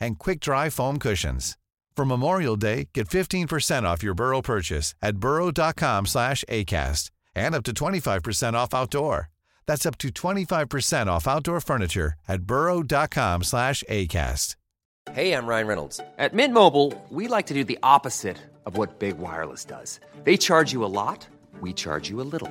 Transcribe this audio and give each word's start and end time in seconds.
and 0.00 0.18
quick-dry 0.18 0.70
foam 0.70 0.98
cushions. 0.98 1.56
For 1.96 2.04
Memorial 2.04 2.56
Day, 2.56 2.88
get 2.94 3.08
15% 3.08 3.82
off 3.82 4.02
your 4.02 4.14
Burrow 4.14 4.40
purchase 4.42 4.94
at 5.02 5.16
burrow.com 5.16 6.06
slash 6.06 6.44
ACAST 6.48 7.10
and 7.34 7.54
up 7.54 7.62
to 7.64 7.72
25% 7.72 8.54
off 8.54 8.72
outdoor. 8.74 9.28
That's 9.66 9.86
up 9.86 9.98
to 9.98 10.08
25% 10.08 11.06
off 11.08 11.28
outdoor 11.28 11.60
furniture 11.60 12.14
at 12.26 12.42
burrow.com 12.42 13.42
slash 13.42 13.84
ACAST. 13.88 14.56
Hey, 15.12 15.32
I'm 15.32 15.46
Ryan 15.46 15.66
Reynolds. 15.66 16.00
At 16.18 16.32
Mint 16.34 16.54
Mobile, 16.54 16.94
we 17.08 17.26
like 17.26 17.46
to 17.46 17.54
do 17.54 17.64
the 17.64 17.78
opposite 17.82 18.36
of 18.64 18.76
what 18.76 18.98
Big 18.98 19.18
Wireless 19.18 19.64
does. 19.64 19.98
They 20.24 20.36
charge 20.36 20.72
you 20.72 20.84
a 20.84 20.92
lot, 20.92 21.26
we 21.60 21.72
charge 21.72 22.08
you 22.08 22.20
a 22.20 22.28
little. 22.34 22.50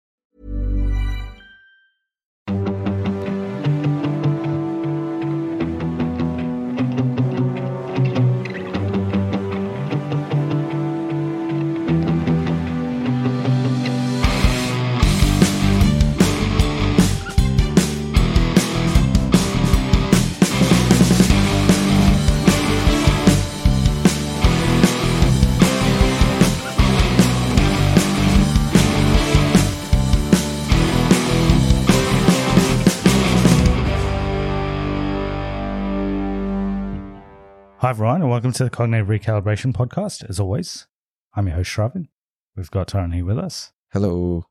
Hi, 37.91 37.93
everyone, 37.93 38.21
and 38.21 38.29
welcome 38.31 38.53
to 38.53 38.63
the 38.63 38.69
Cognitive 38.69 39.07
Recalibration 39.07 39.73
Podcast. 39.73 40.23
As 40.29 40.39
always, 40.39 40.87
I'm 41.35 41.47
your 41.47 41.57
host, 41.57 41.71
Shravan. 41.75 42.07
We've 42.55 42.71
got 42.71 42.87
Tyrone 42.87 43.11
here 43.11 43.25
with 43.25 43.37
us, 43.37 43.73
Hello. 43.91 44.45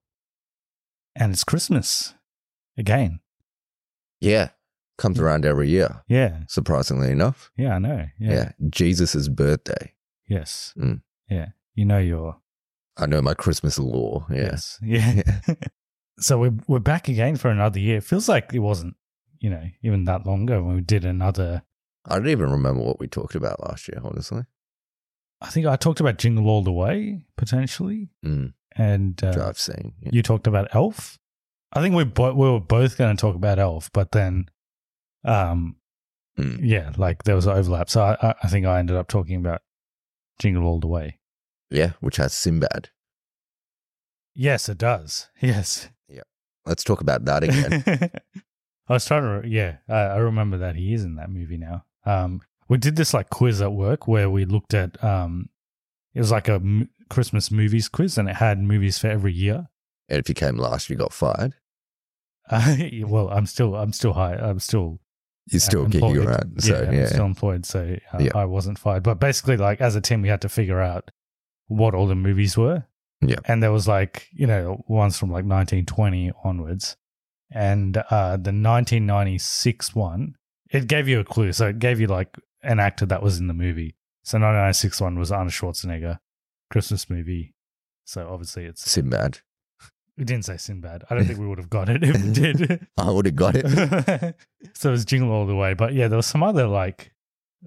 and 1.17 1.33
it's 1.33 1.43
Christmas 1.43 2.13
again. 2.77 3.21
Yeah. 4.21 4.51
Comes 4.99 5.19
around 5.19 5.47
every 5.47 5.71
year, 5.71 6.03
Yeah, 6.07 6.41
surprisingly 6.49 7.11
enough. 7.11 7.51
yeah, 7.57 7.77
I 7.77 7.79
know. 7.79 8.05
Yeah. 8.19 8.31
Yeah, 8.31 8.53
Jesus' 8.69 9.29
birthday. 9.29 9.95
yes, 10.29 10.75
Mm. 10.77 11.01
yeah. 11.31 11.47
You 11.75 11.87
know 11.87 11.97
your 11.99 12.37
I 12.99 13.07
know 13.07 13.23
my 13.23 13.33
Christmas 13.33 13.79
lore. 13.79 14.27
Yeah. 14.29 14.37
yes, 14.37 14.79
yeah. 14.83 15.23
so 16.19 16.39
we're 16.39 16.59
we're 16.69 16.79
back 16.79 17.09
again 17.09 17.37
for 17.37 17.49
another 17.51 17.79
year. 17.81 17.97
It 17.97 18.05
feels 18.05 18.29
like 18.29 18.53
it 18.53 18.59
wasn't, 18.59 18.97
you 19.39 19.49
know, 19.49 19.65
even 19.83 20.05
that 20.05 20.27
long 20.27 20.43
ago 20.43 20.63
when 20.63 20.75
we 20.75 20.83
did 20.83 21.07
another. 21.07 21.63
I 22.07 22.17
don't 22.17 22.29
even 22.29 22.51
remember 22.51 22.83
what 22.83 22.99
we 23.01 23.07
talked 23.07 23.35
about 23.35 23.63
last 23.67 23.89
year, 23.89 24.01
honestly. 24.03 24.43
I 25.41 25.49
think 25.49 25.67
I 25.67 25.77
talked 25.77 26.01
about 26.01 26.19
Jingle 26.19 26.49
All 26.49 26.63
the 26.63 26.73
Way 26.73 27.25
potentially, 27.37 28.11
Mm. 28.25 28.53
and 28.77 29.23
uh, 29.25 29.47
I've 29.49 29.59
seen. 29.59 29.95
Yeah. 30.01 30.11
you 30.13 30.23
talked 30.23 30.47
about 30.47 30.75
Elf. 30.75 31.19
I 31.73 31.81
think 31.81 31.95
we 31.95 32.05
bo- 32.05 32.35
we 32.35 32.51
were 32.51 32.61
both 32.61 32.99
going 32.99 33.17
to 33.17 33.21
talk 33.21 33.37
about 33.37 33.59
Elf, 33.59 33.91
but 33.93 34.13
then, 34.13 34.47
um, 35.25 35.77
Mm. 36.39 36.59
yeah, 36.63 36.93
like 36.97 37.25
there 37.25 37.35
was 37.35 37.47
an 37.47 37.57
overlap. 37.57 37.91
So 37.91 38.03
I, 38.03 38.17
I- 38.23 38.35
I 38.45 38.49
think 38.49 38.65
I 38.67 38.79
ended 38.79 38.97
up 38.97 39.09
talking 39.09 39.37
about 39.37 39.63
Jingle 40.39 40.65
All 40.65 40.81
the 40.81 40.87
Way. 40.89 41.19
yeah, 41.71 41.93
which 42.01 42.17
has 42.17 42.33
Sinbad. 42.35 42.91
Yes, 44.35 44.69
it 44.69 44.79
does. 44.79 45.29
Yes. 45.41 45.89
Yeah. 46.09 46.23
Let's 46.67 46.85
talk 46.85 47.01
about 47.01 47.25
that 47.25 47.43
again. 47.45 47.83
I 48.89 48.93
was 48.95 49.05
trying 49.07 49.43
to, 49.43 49.49
yeah, 49.49 49.79
I, 49.89 49.95
I 49.99 50.17
remember 50.19 50.59
that 50.59 50.77
he 50.77 50.93
is 50.95 51.05
in 51.05 51.17
that 51.17 51.31
movie 51.31 51.57
now. 51.57 51.85
Um, 52.05 52.41
we 52.69 52.79
did 52.79 52.97
this 52.97 53.13
like 53.15 53.31
quiz 53.31 53.61
at 53.61 53.73
work 53.73 54.07
where 54.09 54.31
we 54.31 54.45
looked 54.45 54.75
at, 54.75 55.03
um, 55.05 55.49
it 56.15 56.21
was 56.21 56.31
like 56.31 56.49
a 56.49 56.55
m- 56.55 56.91
Christmas 57.09 57.51
movies 57.51 57.89
quiz 57.89 58.17
and 58.19 58.29
it 58.29 58.37
had 58.37 58.59
movies 58.61 58.99
for 58.99 59.09
every 59.09 59.33
year. 59.33 59.69
and 60.09 60.19
if 60.19 60.29
you 60.29 60.35
came 60.35 60.57
last, 60.57 60.89
you 60.91 60.97
got 60.97 61.13
fired. 61.13 61.55
Uh, 62.51 62.77
well, 63.07 63.29
I'm 63.31 63.47
still, 63.47 63.75
I'm 63.77 63.93
still 63.93 64.13
high. 64.13 64.35
I'm 64.35 64.59
still 64.61 65.01
You're 65.51 65.61
still 65.61 65.83
uh, 65.83 65.87
kicking 65.87 66.09
employed. 66.09 66.27
around. 66.27 66.63
So, 66.63 66.83
yeah, 66.83 66.91
yeah. 66.93 67.01
I'm 67.03 67.07
still 67.09 67.27
employed, 67.27 67.67
so 67.67 67.97
uh, 68.13 68.19
Yeah. 68.21 68.31
I 68.35 68.45
wasn't 68.45 68.79
fired. 68.79 69.03
But 69.03 69.21
basically, 69.21 69.57
like 69.57 69.81
as 69.81 69.97
a 69.97 70.01
team, 70.01 70.23
we 70.23 70.29
had 70.29 70.41
to 70.43 70.49
figure 70.49 70.81
out 70.81 71.11
what 71.67 71.95
all 71.95 72.07
the 72.07 72.15
movies 72.17 72.57
were. 72.57 72.85
Yeah. 73.23 73.37
and 73.45 73.63
there 73.63 73.71
was 73.71 73.87
like 73.87 74.29
you 74.33 74.47
know 74.47 74.83
ones 74.89 75.19
from 75.19 75.29
like 75.29 75.45
1920 75.45 76.33
onwards, 76.43 76.97
and 77.53 77.95
uh, 77.99 78.39
the 78.39 78.51
1996 78.51 79.95
one 79.95 80.37
it 80.71 80.87
gave 80.87 81.09
you 81.09 81.21
a 81.21 81.25
clue. 81.25 81.53
So 81.53 81.69
it 81.69 81.79
gave 81.79 82.01
you 82.01 82.07
like 82.07 82.37
an 82.63 82.81
actor 82.81 83.07
that 83.07 83.23
was 83.23 83.39
in 83.39 83.49
the 83.49 83.55
movie. 83.55 83.97
So 84.23 84.39
1996 84.39 85.01
one 85.01 85.19
was 85.19 85.33
Arnold 85.33 85.53
Schwarzenegger, 85.53 86.19
Christmas 86.71 87.09
movie. 87.09 87.55
So 88.05 88.29
obviously 88.31 88.65
it's 88.65 88.89
Sinbad. 88.91 89.39
we 90.17 90.25
didn't 90.25 90.45
say 90.45 90.57
Sinbad. 90.57 91.05
I 91.09 91.15
don't 91.15 91.25
think 91.25 91.39
we 91.39 91.47
would 91.47 91.59
have 91.59 91.71
got 91.71 91.89
it 91.89 92.03
if 92.03 92.23
we 92.23 92.33
did. 92.33 92.87
I 92.97 93.11
would 93.11 93.27
have 93.27 93.37
got 93.37 93.55
it. 93.57 93.67
so 94.75 94.89
it 94.91 94.93
was 94.93 95.05
Jingle 95.05 95.33
All 95.33 95.47
the 95.47 95.57
Way. 95.57 95.75
But 95.75 95.95
yeah, 95.95 96.09
there 96.09 96.17
was 96.17 96.27
some 96.27 96.43
other 96.43 96.67
like 96.67 97.13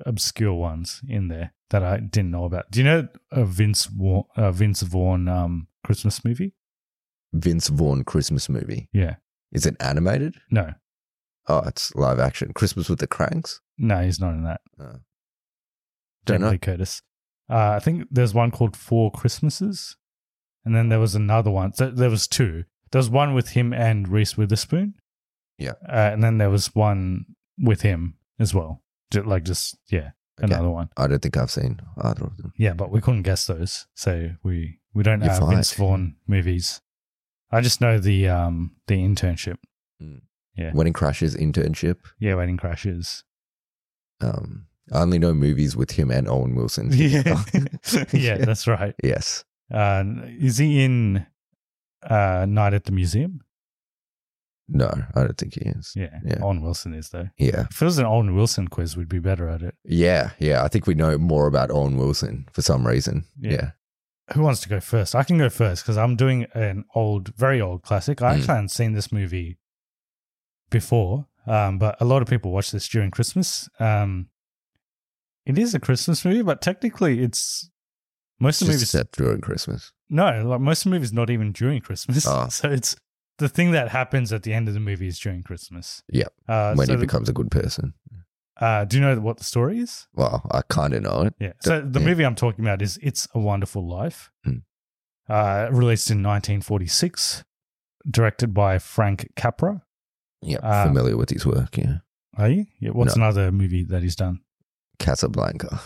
obscure 0.05 0.53
ones 0.53 1.01
in 1.07 1.27
there 1.27 1.53
that 1.69 1.83
I 1.83 1.97
didn't 1.97 2.31
know 2.31 2.45
about. 2.45 2.69
Do 2.71 2.79
you 2.79 2.85
know 2.85 3.07
a 3.31 3.45
Vince 3.45 3.85
Vaughn, 3.85 4.25
uh, 4.35 4.51
Vince 4.51 4.81
Vaughn 4.83 5.27
um, 5.27 5.67
Christmas 5.83 6.23
movie? 6.23 6.53
Vince 7.33 7.67
Vaughn 7.67 8.03
Christmas 8.03 8.47
movie. 8.47 8.89
Yeah. 8.93 9.15
Is 9.51 9.65
it 9.65 9.75
animated? 9.79 10.35
No, 10.51 10.73
Oh, 11.47 11.59
it's 11.65 11.93
live 11.95 12.19
action. 12.19 12.53
Christmas 12.53 12.89
with 12.89 12.99
the 12.99 13.07
Cranks? 13.07 13.59
no, 13.77 14.01
he's 14.03 14.19
not 14.19 14.31
in 14.33 14.43
that. 14.43 14.61
Oh. 14.79 14.99
Don't 16.25 16.37
Jamie 16.37 16.39
know. 16.45 16.51
Lee 16.51 16.57
Curtis. 16.57 17.01
Uh, 17.49 17.71
I 17.75 17.79
think 17.79 18.07
there's 18.09 18.33
one 18.33 18.51
called 18.51 18.77
Four 18.77 19.11
Christmases, 19.11 19.97
and 20.63 20.73
then 20.75 20.89
there 20.89 20.99
was 20.99 21.15
another 21.15 21.51
one. 21.51 21.73
So 21.73 21.89
there 21.89 22.09
was 22.09 22.27
two. 22.27 22.63
There 22.91 22.99
was 22.99 23.09
one 23.09 23.33
with 23.33 23.49
him 23.49 23.73
and 23.73 24.07
Reese 24.07 24.37
Witherspoon. 24.37 24.93
Yeah. 25.57 25.73
uh, 25.87 26.11
and 26.13 26.23
then 26.23 26.37
there 26.37 26.49
was 26.49 26.73
one 26.73 27.25
with 27.59 27.81
him 27.81 28.15
as 28.39 28.53
well. 28.53 28.81
Like 29.13 29.43
just 29.43 29.77
yeah, 29.89 30.11
Okay. 30.41 30.51
another 30.53 30.69
one. 30.69 30.89
I 30.97 31.07
don't 31.07 31.21
think 31.21 31.35
I've 31.37 31.51
seen 31.51 31.79
either 31.97 32.23
of 32.25 32.37
them. 32.37 32.53
Yeah, 32.57 32.73
but 32.73 32.89
we 32.91 33.01
couldn't 33.01 33.21
guess 33.23 33.45
those, 33.45 33.85
so 33.93 34.31
we 34.43 34.79
we 34.93 35.03
don't 35.03 35.19
You're 35.21 35.29
have 35.31 35.39
fired. 35.39 35.51
Vince 35.55 35.73
Vaughn 35.73 36.15
movies. 36.27 36.81
I 37.51 37.61
just 37.61 37.81
know 37.81 37.99
the 37.99 38.29
um 38.29 38.75
the 38.87 38.95
internship. 38.95 39.57
Mm. 40.01 40.21
Yeah, 40.55 40.71
Wedding 40.73 40.93
Crashers 40.93 41.35
internship. 41.35 41.97
yeah, 42.19 42.35
Wedding 42.35 42.57
Crashes. 42.57 43.23
Um, 44.21 44.67
I 44.91 45.01
only 45.01 45.17
know 45.19 45.33
movies 45.33 45.75
with 45.75 45.91
him 45.91 46.11
and 46.11 46.27
Owen 46.29 46.55
Wilson. 46.55 46.89
Yeah, 46.93 47.43
yeah, 48.11 48.37
that's 48.37 48.67
right. 48.67 48.93
Yes. 49.03 49.43
Uh, 49.73 50.03
is 50.39 50.57
he 50.57 50.83
in 50.83 51.25
uh 52.03 52.45
Night 52.47 52.73
at 52.73 52.83
the 52.85 52.91
Museum? 52.91 53.41
No, 54.69 54.89
I 55.15 55.21
don't 55.21 55.37
think 55.37 55.55
he 55.55 55.61
is. 55.69 55.93
Yeah, 55.95 56.19
Yeah. 56.25 56.39
Owen 56.41 56.61
Wilson 56.61 56.93
is 56.93 57.09
though. 57.09 57.27
Yeah. 57.37 57.65
If 57.69 57.81
it 57.81 57.85
was 57.85 57.97
an 57.97 58.05
Owen 58.05 58.33
Wilson 58.35 58.67
quiz, 58.69 58.95
we'd 58.95 59.09
be 59.09 59.19
better 59.19 59.49
at 59.49 59.61
it. 59.61 59.75
Yeah. 59.83 60.31
Yeah. 60.39 60.63
I 60.63 60.67
think 60.69 60.87
we 60.87 60.93
know 60.95 61.17
more 61.17 61.47
about 61.47 61.69
Owen 61.71 61.97
Wilson 61.97 62.47
for 62.53 62.61
some 62.61 62.87
reason. 62.87 63.25
Yeah. 63.39 63.51
Yeah. 63.51 63.71
Who 64.33 64.41
wants 64.41 64.61
to 64.61 64.69
go 64.69 64.79
first? 64.79 65.15
I 65.15 65.23
can 65.23 65.37
go 65.37 65.49
first 65.49 65.83
because 65.83 65.97
I'm 65.97 66.15
doing 66.15 66.45
an 66.53 66.85
old, 66.95 67.35
very 67.35 67.59
old 67.59 67.83
classic. 67.83 68.21
I 68.21 68.25
Mm. 68.25 68.37
actually 68.37 68.47
hadn't 68.53 68.69
seen 68.71 68.93
this 68.93 69.11
movie 69.11 69.57
before, 70.73 71.27
um, 71.47 71.79
but 71.79 71.95
a 72.01 72.05
lot 72.05 72.21
of 72.21 72.27
people 72.27 72.51
watch 72.51 72.71
this 72.71 72.87
during 72.89 73.09
Christmas. 73.11 73.69
Um, 73.79 74.27
it 75.45 75.57
is 75.57 75.73
a 75.73 75.79
Christmas 75.79 76.25
movie, 76.25 76.41
but 76.41 76.61
technically, 76.61 77.21
it's 77.23 77.69
most 78.39 78.61
of 78.61 78.67
the 78.67 78.73
movies. 78.73 78.89
set 78.89 79.11
during 79.13 79.39
Christmas. 79.39 79.93
No, 80.09 80.43
like 80.45 80.59
most 80.59 80.85
movies, 80.85 81.13
not 81.13 81.29
even 81.29 81.53
during 81.53 81.79
Christmas. 81.81 82.25
Oh. 82.27 82.47
So 82.51 82.69
it's 82.69 82.95
the 83.39 83.47
thing 83.49 83.71
that 83.71 83.89
happens 83.89 84.31
at 84.33 84.43
the 84.43 84.53
end 84.53 84.67
of 84.67 84.73
the 84.73 84.79
movie 84.79 85.07
is 85.07 85.17
during 85.19 85.43
Christmas. 85.43 86.03
Yep. 86.11 86.33
Uh, 86.47 86.73
when 86.75 86.87
so 86.87 86.93
he 86.93 86.97
the- 86.97 87.05
becomes 87.05 87.29
a 87.29 87.33
good 87.33 87.49
person. 87.51 87.93
uh, 88.61 88.85
do 88.85 88.97
you 88.97 89.01
know 89.01 89.19
what 89.19 89.37
the 89.37 89.43
story 89.43 89.79
is? 89.79 90.07
Well, 90.13 90.45
I 90.51 90.61
kind 90.69 90.93
of 90.93 91.01
know 91.03 91.21
it. 91.23 91.33
Yeah. 91.39 91.53
So 91.61 91.81
the 91.81 91.99
yeah. 91.99 92.05
movie 92.05 92.25
I'm 92.25 92.35
talking 92.35 92.63
about 92.65 92.81
is 92.81 92.99
It's 93.01 93.27
a 93.33 93.39
Wonderful 93.39 93.87
Life, 93.87 94.29
Hmm. 94.45 94.59
uh, 95.27 95.67
released 95.71 96.09
in 96.11 96.21
1946, 96.23 97.43
directed 98.09 98.53
by 98.53 98.77
Frank 98.79 99.31
Capra. 99.35 99.81
Yeah, 100.43 100.57
Uh, 100.59 100.85
familiar 100.87 101.17
with 101.17 101.29
his 101.29 101.45
work. 101.45 101.77
Yeah, 101.77 101.97
Are 102.37 102.49
you? 102.49 102.65
Yeah. 102.79 102.91
What's 102.91 103.15
No. 103.15 103.23
another 103.23 103.51
movie 103.51 103.83
that 103.85 104.01
he's 104.03 104.15
done? 104.15 104.41
Casablanca. 104.99 105.79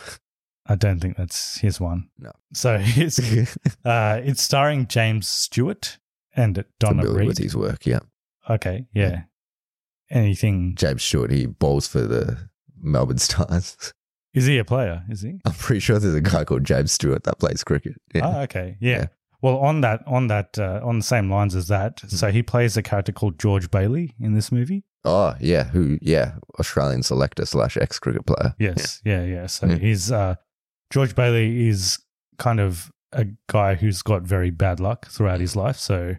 I 0.66 0.76
don't 0.76 1.00
think 1.00 1.16
that's 1.18 1.58
his 1.60 1.80
one. 1.80 2.10
No. 2.20 2.32
So 2.54 2.78
it's 2.82 3.20
uh, 3.86 4.22
it's 4.24 4.42
starring 4.42 4.88
James 4.88 5.28
Stewart 5.28 5.98
and 6.36 6.64
Donna 6.80 7.02
familiar 7.04 7.20
Reed. 7.20 7.28
with 7.28 7.38
his 7.38 7.56
work. 7.56 7.86
Yeah, 7.86 8.00
Okay. 8.50 8.86
Yeah. 8.94 9.24
Anything? 10.10 10.76
James 10.76 11.04
Stewart. 11.04 11.32
He 11.32 11.46
bowls 11.46 11.88
for 11.88 12.02
the 12.02 12.50
Melbourne 12.82 13.18
Stars. 13.18 13.94
Is 14.34 14.46
he 14.46 14.58
a 14.60 14.64
player? 14.66 15.04
Is 15.10 15.22
he? 15.22 15.40
I'm 15.46 15.54
pretty 15.54 15.80
sure 15.80 15.98
there's 16.00 16.14
a 16.14 16.22
guy 16.22 16.44
called 16.44 16.64
James 16.64 16.92
Stewart 16.92 17.24
that 17.24 17.40
plays 17.40 17.64
cricket. 17.64 18.00
Yeah. 18.14 18.28
Oh, 18.28 18.42
okay. 18.42 18.78
Yeah. 18.80 18.98
Yeah. 18.98 19.08
Well, 19.42 19.58
on 19.60 19.82
that, 19.82 20.02
on 20.08 20.28
that, 20.28 20.58
uh, 20.58 20.80
on 20.84 20.98
the 21.00 21.04
same 21.04 21.30
lines 21.30 21.56
as 21.56 21.68
that, 21.68 22.00
Hmm. 22.02 22.08
so 22.08 22.32
he 22.32 22.42
plays 22.44 22.76
a 22.78 22.82
character 22.84 23.12
called 23.12 23.40
George 23.40 23.70
Bailey 23.70 24.16
in 24.20 24.34
this 24.34 24.52
movie. 24.52 24.84
Oh, 25.06 25.36
yeah. 25.40 25.66
Who? 25.66 26.00
Yeah, 26.02 26.34
Australian 26.60 27.04
selector 27.04 27.46
slash 27.46 27.78
ex 27.78 28.00
cricket 28.00 28.26
player. 28.26 28.56
Yes. 28.60 29.02
Yeah. 29.06 29.24
Yeah. 29.24 29.46
So 29.48 29.68
Yeah. 29.68 29.76
he's 29.78 30.12
uh, 30.12 30.36
George 30.92 31.16
Bailey 31.16 31.68
is 31.68 32.00
kind 32.40 32.60
of 32.60 32.92
a 33.14 33.26
guy 33.48 33.76
who's 33.76 34.02
got 34.02 34.24
very 34.24 34.50
bad 34.50 34.80
luck 34.80 35.08
throughout 35.08 35.40
his 35.40 35.56
life. 35.56 35.78
So 35.78 36.16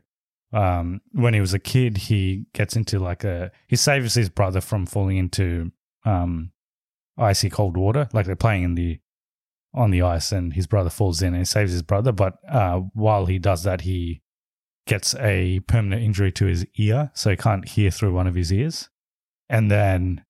um, 0.53 1.01
when 1.13 1.35
he 1.35 1.41
was 1.41 1.53
a 1.53 1.59
kid, 1.59 1.97
he 1.99 2.47
gets 2.55 2.77
into 2.77 2.99
like 2.99 3.25
a 3.25 3.51
he 3.67 3.77
saves 3.77 4.15
his 4.15 4.31
brother 4.31 4.61
from 4.63 4.87
falling 4.87 5.19
into 5.19 5.71
um, 6.07 6.53
icy 7.19 7.51
cold 7.51 7.77
water. 7.77 8.09
Like 8.15 8.25
they're 8.27 8.37
playing 8.37 8.63
in 8.63 8.75
the 8.75 9.01
on 9.75 9.91
the 9.91 10.03
ice, 10.03 10.33
and 10.33 10.55
his 10.55 10.67
brother 10.67 10.91
falls 10.91 11.23
in 11.23 11.29
and 11.29 11.39
he 11.39 11.45
saves 11.45 11.73
his 11.73 11.83
brother. 11.83 12.13
But 12.13 12.35
uh, 12.49 12.81
while 12.95 13.27
he 13.27 13.39
does 13.39 13.63
that, 13.65 13.83
he 13.83 14.23
gets 14.87 15.15
a 15.17 15.61
permanent 15.61 16.03
injury 16.03 16.33
to 16.33 16.47
his 16.47 16.67
ear, 16.77 17.11
so 17.15 17.31
he 17.31 17.37
can't 17.37 17.69
hear 17.69 17.91
through 17.91 18.15
one 18.15 18.27
of 18.27 18.35
his 18.35 18.53
ears. 18.53 18.89
And 19.49 19.71
then 19.71 20.25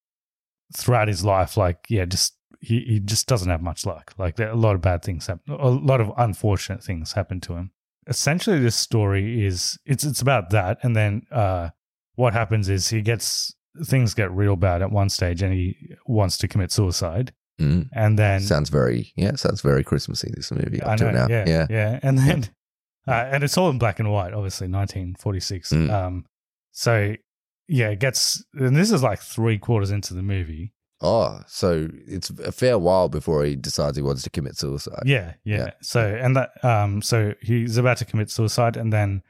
throughout 0.76 1.08
his 1.08 1.25
life, 1.25 1.56
like 1.56 1.87
yeah, 1.88 2.05
just 2.05 2.37
he, 2.61 2.81
he 2.81 3.00
just 3.00 3.26
doesn't 3.26 3.50
have 3.50 3.62
much 3.62 3.87
luck. 3.87 4.12
Like 4.19 4.38
a 4.38 4.55
lot 4.55 4.75
of 4.75 4.82
bad 4.82 5.02
things 5.02 5.26
happen, 5.26 5.55
a 5.55 5.69
lot 5.69 6.00
of 6.00 6.12
unfortunate 6.17 6.82
things 6.82 7.12
happen 7.12 7.40
to 7.43 7.55
him. 7.55 7.70
Essentially, 8.06 8.58
this 8.58 8.76
story 8.76 9.44
is 9.44 9.79
it's 9.85 10.05
it's 10.05 10.20
about 10.20 10.50
that, 10.50 10.79
and 10.82 10.96
then 10.96 11.23
uh, 11.31 11.70
what 12.14 12.32
happens 12.32 12.69
is 12.69 12.88
he 12.88 13.02
gets 13.02 13.55
things 13.85 14.14
get 14.14 14.32
real 14.32 14.56
bad 14.56 14.82
at 14.82 14.90
one 14.90 15.08
stage, 15.08 15.43
and 15.43 15.52
he 15.52 15.76
wants 16.06 16.38
to 16.38 16.49
commit 16.49 16.73
suicide, 16.73 17.32
Mm. 17.61 17.89
and 17.93 18.19
then 18.19 18.41
sounds 18.41 18.71
very 18.71 19.13
yeah. 19.17 19.35
Sounds 19.35 19.61
very 19.61 19.83
Christmassy. 19.83 20.31
This 20.35 20.53
movie 20.53 20.81
up 20.81 20.93
I 20.93 20.97
know, 20.97 21.11
now. 21.11 21.27
yeah, 21.29 21.45
yeah. 21.47 21.67
yeah, 21.69 22.01
and 22.03 22.19
then 22.19 22.51
uh, 23.09 23.29
and 23.33 23.43
it's 23.43 23.59
all 23.59 23.69
in 23.71 23.79
black 23.79 23.99
and 23.99 24.13
white, 24.13 24.33
obviously, 24.33 24.69
1946. 24.69 25.73
Mm. 25.73 25.91
Um, 25.91 26.27
so 26.73 27.15
yeah, 27.67 27.89
it 27.89 27.99
gets 27.99 28.45
and 28.55 28.77
this 28.77 28.91
is 28.91 29.03
like 29.03 29.21
three 29.21 29.59
quarters 29.59 29.91
into 29.91 30.15
the 30.15 30.23
movie. 30.23 30.73
Oh, 31.01 31.41
so 31.47 31.89
it's 32.09 32.31
a 32.31 32.51
fair 32.51 32.79
while 32.79 33.09
before 33.09 33.45
he 33.45 33.55
decides 33.55 33.97
he 33.97 34.03
wants 34.03 34.23
to 34.23 34.31
commit 34.31 34.57
suicide. 34.57 35.03
Yeah, 35.05 35.35
yeah. 35.45 35.57
Yeah. 35.57 35.71
So 35.81 36.01
and 36.01 36.37
that 36.37 36.65
um, 36.65 37.03
so 37.03 37.35
he's 37.41 37.77
about 37.77 37.99
to 37.99 38.05
commit 38.05 38.31
suicide, 38.31 38.77
and 38.77 38.93
then 38.93 39.23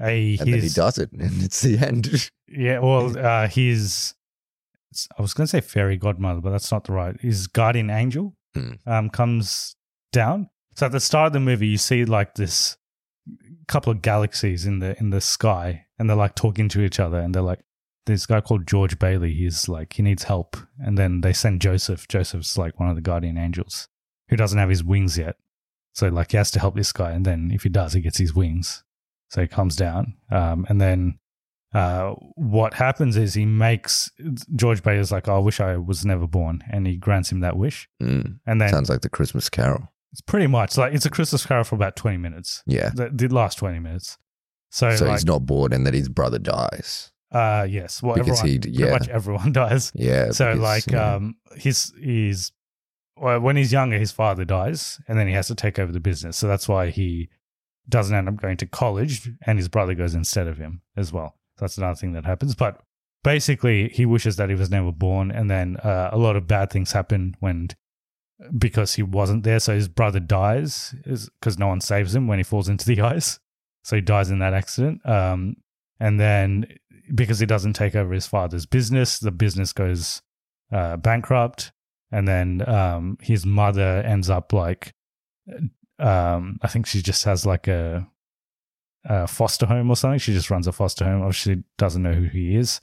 a 0.00 0.36
And 0.38 0.52
then 0.52 0.60
he 0.60 0.68
does 0.68 0.98
it, 0.98 1.10
and 1.18 1.42
it's 1.42 1.62
the 1.62 1.78
end. 1.78 2.30
yeah, 2.48 2.78
well, 2.78 3.16
uh, 3.24 3.48
his 3.48 4.14
I 5.16 5.22
was 5.22 5.34
going 5.34 5.44
to 5.46 5.50
say 5.50 5.60
fairy 5.60 5.96
godmother, 5.96 6.40
but 6.40 6.50
that's 6.50 6.72
not 6.72 6.84
the 6.84 6.92
right. 6.92 7.20
His 7.20 7.46
guardian 7.46 7.90
angel 7.90 8.34
Hmm. 8.54 8.72
um, 8.84 9.10
comes 9.10 9.76
down. 10.12 10.48
So 10.74 10.86
at 10.86 10.92
the 10.92 10.98
start 11.00 11.28
of 11.28 11.32
the 11.34 11.40
movie, 11.40 11.68
you 11.68 11.78
see 11.78 12.04
like 12.04 12.34
this 12.34 12.76
couple 13.68 13.92
of 13.92 14.02
galaxies 14.02 14.66
in 14.66 14.80
the 14.80 14.98
in 14.98 15.10
the 15.10 15.20
sky, 15.20 15.86
and 15.98 16.08
they're 16.08 16.16
like 16.16 16.34
talking 16.34 16.68
to 16.70 16.80
each 16.82 16.98
other, 16.98 17.18
and 17.18 17.32
they're 17.32 17.42
like, 17.42 17.60
"This 18.06 18.26
guy 18.26 18.40
called 18.40 18.66
George 18.66 18.98
Bailey, 18.98 19.32
he's 19.34 19.68
like 19.68 19.92
he 19.92 20.02
needs 20.02 20.24
help," 20.24 20.56
and 20.80 20.98
then 20.98 21.20
they 21.20 21.32
send 21.32 21.60
Joseph. 21.60 22.08
Joseph's 22.08 22.58
like 22.58 22.80
one 22.80 22.88
of 22.88 22.96
the 22.96 23.02
guardian 23.02 23.38
angels 23.38 23.86
who 24.28 24.36
doesn't 24.36 24.58
have 24.58 24.68
his 24.70 24.82
wings 24.82 25.16
yet, 25.16 25.36
so 25.92 26.08
like 26.08 26.32
he 26.32 26.36
has 26.36 26.50
to 26.52 26.58
help 26.60 26.74
this 26.74 26.90
guy, 26.92 27.12
and 27.12 27.24
then 27.24 27.50
if 27.52 27.62
he 27.62 27.68
does, 27.68 27.92
he 27.92 28.00
gets 28.00 28.18
his 28.18 28.34
wings. 28.34 28.82
So 29.28 29.42
he 29.42 29.46
comes 29.46 29.76
down, 29.76 30.14
um, 30.32 30.66
and 30.68 30.80
then 30.80 31.20
uh, 31.72 32.14
what 32.34 32.74
happens 32.74 33.16
is 33.16 33.34
he 33.34 33.46
makes 33.46 34.10
George 34.56 34.82
Bailey's 34.82 35.12
like, 35.12 35.28
oh, 35.28 35.36
I 35.36 35.38
wish 35.38 35.60
I 35.60 35.76
was 35.76 36.04
never 36.04 36.26
born, 36.26 36.62
and 36.70 36.86
he 36.86 36.96
grants 36.96 37.30
him 37.30 37.40
that 37.40 37.56
wish, 37.56 37.88
Mm. 38.02 38.38
and 38.46 38.60
then 38.60 38.68
Sounds 38.70 38.88
like 38.90 39.02
the 39.02 39.08
Christmas 39.08 39.48
Carol. 39.48 39.88
it's 40.12 40.20
pretty 40.20 40.46
much 40.48 40.76
like 40.76 40.92
it's 40.94 41.06
a 41.06 41.10
Christmas 41.10 41.46
Carol 41.46 41.64
for 41.64 41.76
about 41.76 41.94
twenty 41.96 42.16
minutes, 42.18 42.62
Yeah. 42.66 42.90
the, 42.94 43.10
the 43.12 43.28
last 43.28 43.58
twenty 43.58 43.78
minutes. 43.78 44.18
So, 44.72 44.94
So 44.96 45.04
like, 45.06 45.14
he's 45.14 45.24
not 45.26 45.46
bored, 45.46 45.72
and 45.72 45.86
that 45.86 45.94
his 45.94 46.08
brother 46.08 46.38
dies. 46.38 47.12
uh, 47.32 47.66
yes, 47.68 48.02
well, 48.02 48.14
Because 48.16 48.40
everyone, 48.40 48.48
he- 48.52 48.58
pretty 48.58 48.76
yeah. 48.78 48.90
much 48.90 49.08
everyone 49.08 49.52
dies. 49.64 49.92
Yeah. 49.94 50.30
so 50.32 50.46
because, 50.54 50.58
like, 50.60 50.86
yeah. 50.90 51.14
um, 51.14 51.36
he's 51.56 51.92
he's 52.00 52.52
well, 53.16 53.38
when 53.38 53.56
he's 53.56 53.70
younger, 53.72 53.98
his 53.98 54.10
father 54.12 54.44
dies, 54.44 54.98
and 55.06 55.18
then 55.18 55.26
he 55.28 55.34
has 55.34 55.46
to 55.48 55.54
take 55.54 55.78
over 55.78 55.92
the 55.92 56.00
business. 56.00 56.36
So 56.38 56.48
that's 56.48 56.66
why 56.68 56.90
he 56.90 57.28
doesn't 57.88 58.16
end 58.16 58.28
up 58.28 58.36
going 58.36 58.56
to 58.58 58.66
college, 58.66 59.28
and 59.46 59.58
his 59.58 59.68
brother 59.68 59.94
goes 59.94 60.14
instead 60.14 60.46
of 60.48 60.56
him 60.58 60.82
as 60.96 61.12
well. 61.12 61.36
That's 61.60 61.78
another 61.78 61.94
thing 61.94 62.12
that 62.12 62.24
happens. 62.24 62.54
But 62.54 62.80
basically, 63.22 63.88
he 63.90 64.06
wishes 64.06 64.36
that 64.36 64.48
he 64.48 64.54
was 64.54 64.70
never 64.70 64.92
born, 64.92 65.30
and 65.30 65.50
then 65.50 65.76
uh, 65.78 66.10
a 66.12 66.18
lot 66.18 66.36
of 66.36 66.46
bad 66.46 66.70
things 66.70 66.92
happen 66.92 67.36
when 67.40 67.68
because 68.56 68.94
he 68.94 69.02
wasn't 69.02 69.44
there. 69.44 69.60
So 69.60 69.74
his 69.74 69.88
brother 69.88 70.20
dies 70.20 70.94
because 71.04 71.58
no 71.58 71.68
one 71.68 71.80
saves 71.80 72.14
him 72.14 72.26
when 72.26 72.38
he 72.38 72.42
falls 72.42 72.68
into 72.68 72.86
the 72.86 73.00
ice. 73.02 73.38
So 73.84 73.96
he 73.96 74.02
dies 74.02 74.30
in 74.30 74.38
that 74.40 74.54
accident. 74.54 75.06
Um, 75.06 75.56
and 75.98 76.20
then 76.20 76.66
because 77.14 77.38
he 77.40 77.46
doesn't 77.46 77.74
take 77.74 77.94
over 77.94 78.12
his 78.12 78.26
father's 78.26 78.66
business, 78.66 79.18
the 79.18 79.30
business 79.30 79.72
goes 79.72 80.22
uh, 80.72 80.96
bankrupt. 80.96 81.72
And 82.12 82.26
then 82.26 82.68
um, 82.68 83.18
his 83.20 83.46
mother 83.46 84.02
ends 84.04 84.28
up 84.30 84.52
like, 84.52 84.94
um, 85.98 86.58
I 86.62 86.68
think 86.68 86.86
she 86.86 87.02
just 87.02 87.24
has 87.24 87.46
like 87.46 87.68
a, 87.68 88.06
a 89.04 89.26
foster 89.26 89.66
home 89.66 89.90
or 89.90 89.96
something. 89.96 90.18
She 90.18 90.32
just 90.32 90.50
runs 90.50 90.66
a 90.66 90.72
foster 90.72 91.04
home. 91.04 91.22
Obviously, 91.22 91.64
doesn't 91.78 92.02
know 92.02 92.12
who 92.12 92.28
he 92.28 92.56
is. 92.56 92.80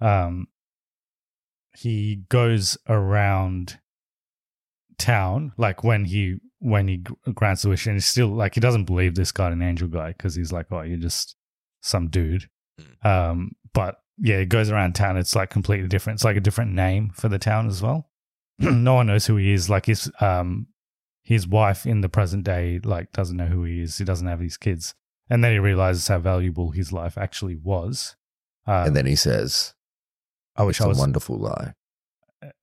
Um, 0.00 0.48
he 1.76 2.22
goes 2.28 2.78
around 2.88 3.78
town 4.98 5.52
like 5.58 5.84
when 5.84 6.06
he 6.06 6.36
when 6.58 6.88
he 6.88 7.04
grants 7.34 7.62
the 7.62 7.68
wish 7.68 7.86
and 7.86 7.96
he's 7.96 8.06
still 8.06 8.28
like 8.28 8.54
he 8.54 8.60
doesn't 8.60 8.84
believe 8.84 9.14
this 9.14 9.30
guardian 9.30 9.62
angel 9.62 9.88
guy 9.88 10.08
because 10.08 10.34
he's 10.34 10.52
like 10.52 10.66
oh 10.70 10.80
you're 10.80 10.96
just 10.96 11.36
some 11.82 12.08
dude. 12.08 12.48
Um 13.02 13.52
but 13.74 14.00
yeah 14.18 14.36
it 14.36 14.48
goes 14.48 14.70
around 14.70 14.94
town. 14.94 15.16
It's 15.16 15.36
like 15.36 15.50
completely 15.50 15.88
different. 15.88 16.18
It's 16.18 16.24
like 16.24 16.36
a 16.36 16.40
different 16.40 16.72
name 16.72 17.10
for 17.14 17.28
the 17.28 17.38
town 17.38 17.66
as 17.66 17.82
well. 17.82 18.08
No 18.58 18.94
one 18.94 19.08
knows 19.08 19.26
who 19.26 19.36
he 19.36 19.52
is. 19.52 19.68
Like 19.68 19.86
his 19.86 20.10
um 20.20 20.68
his 21.22 21.46
wife 21.46 21.84
in 21.86 22.00
the 22.00 22.08
present 22.08 22.44
day 22.44 22.80
like 22.82 23.12
doesn't 23.12 23.36
know 23.36 23.46
who 23.46 23.64
he 23.64 23.82
is. 23.82 23.98
He 23.98 24.04
doesn't 24.04 24.26
have 24.26 24.40
his 24.40 24.56
kids 24.56 24.94
and 25.30 25.42
then 25.42 25.52
he 25.52 25.58
realizes 25.58 26.08
how 26.08 26.18
valuable 26.18 26.70
his 26.70 26.92
life 26.92 27.16
actually 27.18 27.56
was 27.56 28.16
uh, 28.66 28.84
and 28.86 28.94
then 28.96 29.06
he 29.06 29.16
says, 29.16 29.74
i 30.56 30.62
wish 30.62 30.76
"It's 30.78 30.82
i 30.82 30.86
a 30.86 30.88
was 30.88 30.98
wonderful 30.98 31.38
lie." 31.38 31.74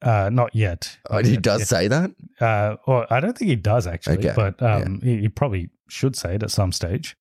uh 0.01 0.29
not 0.31 0.55
yet 0.55 0.97
Oh, 1.09 1.23
he 1.23 1.35
does 1.37 1.61
yeah. 1.61 1.65
say 1.65 1.87
that. 1.87 2.11
Uh, 2.39 2.75
or 2.85 3.11
I 3.11 3.19
don't 3.19 3.37
think 3.37 3.49
he 3.49 3.55
does 3.55 3.87
actually, 3.87 4.19
Okay, 4.19 4.33
but 4.35 4.61
um, 4.61 5.01
he, 5.01 5.17
he 5.21 5.29
probably 5.29 5.71
should 5.89 6.15
say 6.15 6.35
it 6.35 6.43
at 6.43 6.51
some 6.51 6.71
stage. 6.71 7.15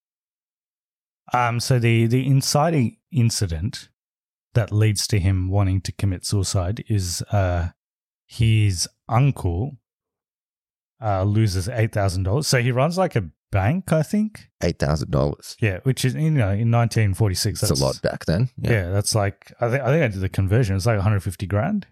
Um, 1.33 1.61
so 1.61 1.79
the 1.79 2.07
the 2.07 2.27
inciting 2.27 2.99
incident 3.11 3.89
that 4.55 4.71
leads 4.71 5.07
to 5.09 5.19
him 5.19 5.49
wanting 5.49 5.81
to 5.83 5.93
commit 5.93 6.27
suicide 6.27 6.85
is 6.89 7.23
uh, 7.33 7.69
his 8.27 8.87
uncle 9.09 9.79
uh, 11.03 11.23
loses 11.25 11.69
eight 11.69 11.93
thousand 11.93 12.25
dollars. 12.25 12.47
So 12.47 12.61
he 12.61 12.71
runs 12.71 12.99
like 12.99 13.17
a 13.17 13.25
bank, 13.53 13.93
I 13.93 14.03
think. 14.03 14.49
Eight 14.65 14.81
thousand 14.81 15.13
dollars. 15.13 15.57
Yeah, 15.61 15.79
which 15.85 16.05
is 16.05 16.15
you 16.15 16.31
know 16.31 16.51
in 16.51 16.71
nineteen 16.71 17.15
forty 17.15 17.37
six. 17.37 17.61
That's 17.61 17.79
a 17.81 17.85
lot 17.85 18.03
back 18.03 18.25
then. 18.25 18.49
Yeah. 18.61 18.91
that's 18.91 19.15
like 19.15 19.53
I 19.61 19.71
think 19.71 19.83
I 19.85 19.87
think 19.93 20.03
I 20.05 20.09
did 20.09 20.21
the 20.21 20.29
conversion. 20.29 20.75
It's 20.75 20.87
like 20.87 20.97
one 20.97 21.05
hundred 21.05 21.23
fifty 21.23 21.47
grand. 21.47 21.87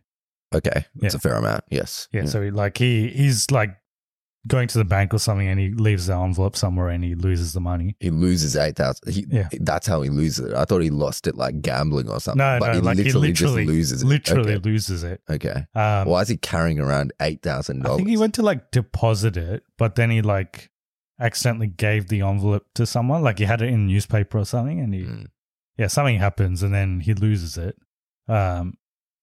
Okay, 0.52 0.85
that's 0.97 1.14
Yeah. 1.14 1.19
a 1.19 1.21
fair 1.21 1.35
amount. 1.35 1.62
Yes. 1.71 2.09
Yeah, 2.12 2.25
so 2.25 2.43
he, 2.43 2.50
like 2.50 2.76
he 2.79 3.09
he's 3.11 3.52
like 3.52 3.76
going 4.49 4.67
to 4.67 4.79
the 4.79 4.85
bank 4.87 5.12
or 5.12 5.19
something, 5.19 5.47
and 5.47 5.61
he 5.61 5.69
leaves 5.71 6.07
the 6.07 6.17
envelope 6.17 6.57
somewhere, 6.57 6.88
and 6.88 7.05
he 7.05 7.14
loses 7.14 7.52
the 7.52 7.61
money. 7.61 7.95
he 8.00 8.09
loses 8.11 8.57
eight 8.57 8.75
thousand. 8.75 9.14
Yeah. 9.31 9.49
That's 9.61 9.87
how 9.87 10.00
he 10.02 10.09
loses 10.09 10.47
it. 10.50 10.55
I 10.57 10.64
thought 10.64 10.81
he 10.81 10.90
lost 10.90 11.26
it 11.26 11.37
like 11.37 11.61
gambling 11.61 12.09
or 12.09 12.19
something. 12.21 12.38
No, 12.38 12.59
but 12.59 12.69
no, 12.69 12.73
he 12.73 12.81
like 12.81 12.97
literally, 12.97 13.29
he 13.29 13.33
literally 13.35 13.64
just 13.64 13.69
loses 13.76 14.02
it. 14.02 14.07
Literally 14.07 14.52
Okay. 14.55 14.69
loses 14.71 15.05
it. 15.05 15.21
okay. 15.31 15.67
Um, 15.75 16.09
Why 16.09 16.23
is 16.23 16.29
he 16.29 16.37
carrying 16.38 16.81
around 16.81 17.12
eight 17.21 17.43
thousand 17.43 17.83
dollars? 17.83 17.95
I 17.95 17.97
think 17.99 18.09
he 18.09 18.17
went 18.17 18.35
to 18.35 18.43
like 18.43 18.71
deposit 18.71 19.37
it, 19.37 19.62
but 19.76 19.95
then 19.95 20.11
he 20.11 20.23
like 20.23 20.71
accidentally 21.20 21.66
gave 21.68 22.08
the 22.08 22.22
envelope 22.22 22.66
to 22.74 22.86
someone. 22.86 23.22
Like 23.22 23.38
he 23.38 23.44
had 23.44 23.62
it 23.62 23.68
in 23.68 23.74
a 23.74 23.78
newspaper 23.78 24.38
or 24.38 24.44
something, 24.44 24.80
and 24.80 24.94
he 24.94 25.02
Mm. 25.02 25.26
yeah 25.76 25.86
something 25.88 26.18
happens, 26.18 26.62
and 26.62 26.72
then 26.74 27.00
he 27.00 27.14
loses 27.14 27.56
it. 27.58 27.76
Um, 28.28 28.74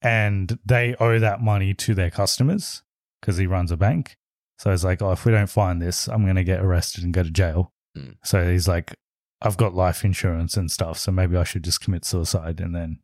and 0.02 0.60
they 0.66 0.96
owe 1.00 1.20
that 1.20 1.42
money 1.42 1.74
to 1.74 1.96
their 1.96 2.12
customers 2.12 2.84
because 3.20 3.38
he 3.38 3.48
runs 3.48 3.72
a 3.72 3.78
bank. 3.78 4.18
So 4.60 4.72
he's 4.72 4.84
like, 4.84 5.02
oh, 5.02 5.12
if 5.12 5.26
we 5.26 5.32
don't 5.32 5.50
find 5.50 5.82
this, 5.82 6.08
I'm 6.08 6.26
gonna 6.26 6.44
get 6.44 6.62
arrested 6.62 7.04
and 7.04 7.14
go 7.14 7.24
to 7.24 7.32
jail. 7.32 7.74
Mm. 7.98 8.18
So 8.24 8.50
he's 8.52 8.68
like, 8.68 8.96
I've 9.42 9.58
got 9.58 9.74
life 9.76 10.04
insurance 10.04 10.58
and 10.58 10.70
stuff, 10.72 10.98
so 11.00 11.12
maybe 11.12 11.36
I 11.38 11.44
should 11.44 11.64
just 11.64 11.82
commit 11.82 12.06
suicide, 12.06 12.60
and 12.60 12.76
then 12.76 13.00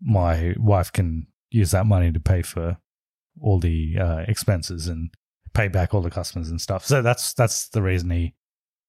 my 0.00 0.54
wife 0.58 0.92
can 0.92 1.26
use 1.50 1.70
that 1.70 1.86
money 1.86 2.12
to 2.12 2.20
pay 2.20 2.42
for 2.42 2.78
all 3.40 3.58
the 3.60 3.96
uh, 3.98 4.24
expenses 4.28 4.88
and 4.88 5.10
pay 5.56 5.68
back 5.68 5.94
all 5.94 6.02
the 6.02 6.10
customers 6.10 6.50
and 6.50 6.60
stuff. 6.60 6.84
So 6.84 7.00
that's 7.02 7.32
that's 7.32 7.68
the 7.70 7.82
reason 7.82 8.10
he 8.10 8.34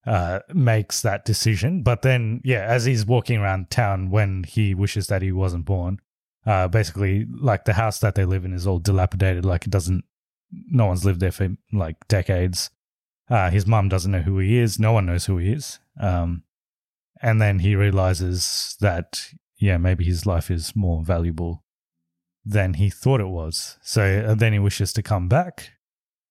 uh, 0.06 0.40
makes 0.54 1.02
that 1.02 1.26
decision. 1.26 1.82
But 1.82 2.02
then, 2.02 2.42
yeah, 2.44 2.66
as 2.66 2.86
he's 2.86 3.06
walking 3.06 3.40
around 3.40 3.70
town 3.70 4.10
when 4.10 4.44
he 4.44 4.76
wishes 4.76 5.08
that 5.08 5.22
he 5.22 5.32
wasn't 5.32 5.66
born, 5.66 6.00
uh, 6.46 6.68
basically, 6.68 7.26
like 7.42 7.66
the 7.66 7.74
house 7.74 8.00
that 8.00 8.16
they 8.16 8.26
live 8.26 8.46
in 8.46 8.54
is 8.54 8.68
all 8.68 8.80
dilapidated. 8.80 9.46
Like 9.46 9.66
it 9.66 9.72
doesn't, 9.72 10.04
no 10.52 10.88
one's 10.88 11.06
lived 11.06 11.20
there 11.22 11.32
for 11.32 11.50
like 11.72 12.08
decades. 12.08 12.70
Uh, 13.30 13.50
his 13.50 13.66
mum 13.66 13.90
doesn't 13.90 14.12
know 14.12 14.22
who 14.22 14.40
he 14.40 14.58
is. 14.58 14.80
No 14.80 14.94
one 14.94 15.06
knows 15.06 15.26
who 15.26 15.38
he 15.38 15.52
is. 15.52 15.80
Um, 16.00 16.44
and 17.22 17.42
then 17.42 17.60
he 17.60 17.76
realizes 17.76 18.78
that, 18.80 19.30
yeah, 19.58 19.78
maybe 19.78 20.06
his 20.06 20.26
life 20.26 20.52
is 20.52 20.76
more 20.76 21.04
valuable 21.04 21.64
than 22.46 22.76
he 22.76 22.90
thought 22.90 23.20
it 23.20 23.28
was. 23.28 23.78
So 23.82 24.26
uh, 24.28 24.36
then 24.36 24.54
he 24.54 24.60
wishes 24.60 24.94
to 24.94 25.04
come 25.04 25.28
back, 25.28 25.72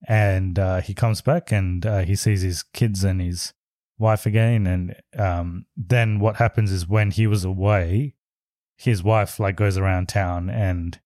and 0.07 0.59
uh, 0.59 0.81
he 0.81 0.95
comes 0.95 1.21
back 1.23 1.53
and 1.53 1.85
uh, 1.85 2.01
he 2.01 2.15
sees 2.17 2.43
his 2.43 2.63
kids 2.63 3.05
and 3.05 3.21
his 3.21 3.53
wife 3.99 4.27
again. 4.27 4.67
And 4.67 4.97
um, 5.19 5.67
then 5.77 6.19
what 6.21 6.37
happens 6.37 6.71
is 6.71 6.89
when 6.89 7.11
he 7.11 7.27
was 7.27 7.45
away, 7.45 8.15
his 8.77 9.03
wife 9.03 9.41
like 9.41 9.57
goes 9.57 9.79
around 9.79 10.09
town 10.09 10.51
and 10.51 11.01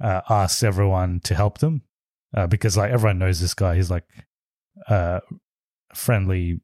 uh, 0.00 0.20
asks 0.30 0.62
everyone 0.62 1.20
to 1.24 1.34
help 1.34 1.58
them 1.58 1.82
uh, 2.36 2.46
because 2.46 2.76
like 2.76 2.92
everyone 2.92 3.18
knows 3.18 3.40
this 3.40 3.54
guy. 3.54 3.74
He's 3.74 3.90
like 3.90 4.04
a 4.88 5.20
friendly, 5.94 6.60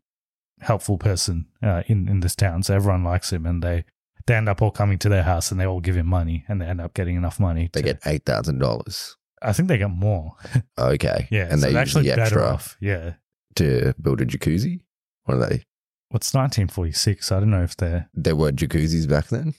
helpful 0.60 0.98
person 0.98 1.46
uh, 1.62 1.82
in 1.86 2.08
in 2.08 2.20
this 2.20 2.36
town, 2.36 2.62
so 2.62 2.74
everyone 2.74 3.04
likes 3.04 3.32
him, 3.32 3.46
and 3.46 3.62
they 3.62 3.84
they 4.26 4.34
end 4.34 4.48
up 4.48 4.62
all 4.62 4.70
coming 4.70 4.98
to 4.98 5.08
their 5.08 5.22
house 5.22 5.50
and 5.50 5.60
they 5.60 5.66
all 5.66 5.80
give 5.80 5.96
him 5.96 6.06
money, 6.06 6.44
and 6.48 6.60
they 6.60 6.66
end 6.66 6.80
up 6.80 6.94
getting 6.94 7.16
enough 7.16 7.40
money. 7.40 7.70
They 7.72 7.82
to, 7.82 7.86
get 7.86 8.06
eight 8.06 8.24
thousand 8.24 8.58
dollars. 8.58 9.16
I 9.44 9.52
think 9.52 9.68
they 9.68 9.78
get 9.78 9.90
more. 9.90 10.34
Okay. 10.78 11.28
Yeah, 11.30 11.48
And 11.50 11.60
so 11.60 11.70
they 11.70 11.76
actually 11.78 12.08
the 12.08 12.16
better 12.16 12.42
off. 12.42 12.76
Yeah. 12.80 13.14
to 13.56 13.94
build 14.00 14.20
a 14.20 14.26
jacuzzi. 14.26 14.80
What 15.24 15.36
are 15.36 15.46
they? 15.48 15.64
What's 16.10 16.32
1946? 16.34 17.32
I 17.32 17.40
don't 17.40 17.50
know 17.50 17.62
if 17.62 17.76
they're 17.76 18.08
There 18.14 18.36
were 18.36 18.52
jacuzzis 18.52 19.08
back 19.08 19.28
then. 19.28 19.54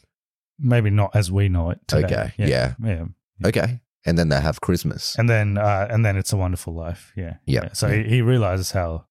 maybe 0.58 0.90
not 0.90 1.16
as 1.16 1.32
we 1.32 1.50
know 1.50 1.70
it 1.72 1.80
today. 1.88 2.06
Okay, 2.06 2.34
Yeah. 2.38 2.74
yeah. 2.84 3.06
Okay. 3.46 3.82
And 4.06 4.18
then 4.18 4.30
they 4.30 4.40
have 4.40 4.62
Christmas. 4.62 5.16
And 5.18 5.28
then, 5.30 5.58
uh, 5.58 5.88
and 5.90 6.06
then 6.06 6.16
it's 6.16 6.32
a 6.32 6.38
wonderful 6.38 6.74
life. 6.74 7.12
Yeah. 7.16 7.38
Yeah. 7.46 7.74
So 7.74 7.88
Yeah. 7.88 8.04
He, 8.04 8.10
he 8.10 8.22
realizes 8.22 8.72
how 8.72 9.06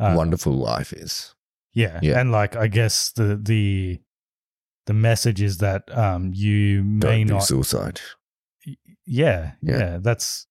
uh, 0.00 0.14
Wonderful 0.16 0.52
life 0.52 0.92
is. 0.92 1.34
Yeah. 1.74 1.98
Yeah. 2.02 2.20
And 2.20 2.30
like, 2.32 2.54
I 2.56 2.68
guess 2.68 3.10
the, 3.12 3.36
the, 3.36 4.00
the 4.86 4.94
message 4.94 5.42
is 5.42 5.58
that, 5.58 5.82
um, 5.96 6.30
you 6.34 6.84
may 6.84 7.24
not, 7.24 7.42
suicide. 7.42 8.00
Yeah, 9.08 9.52
Yeah. 9.62 9.78
yeah. 9.78 9.98
That's 10.00 10.46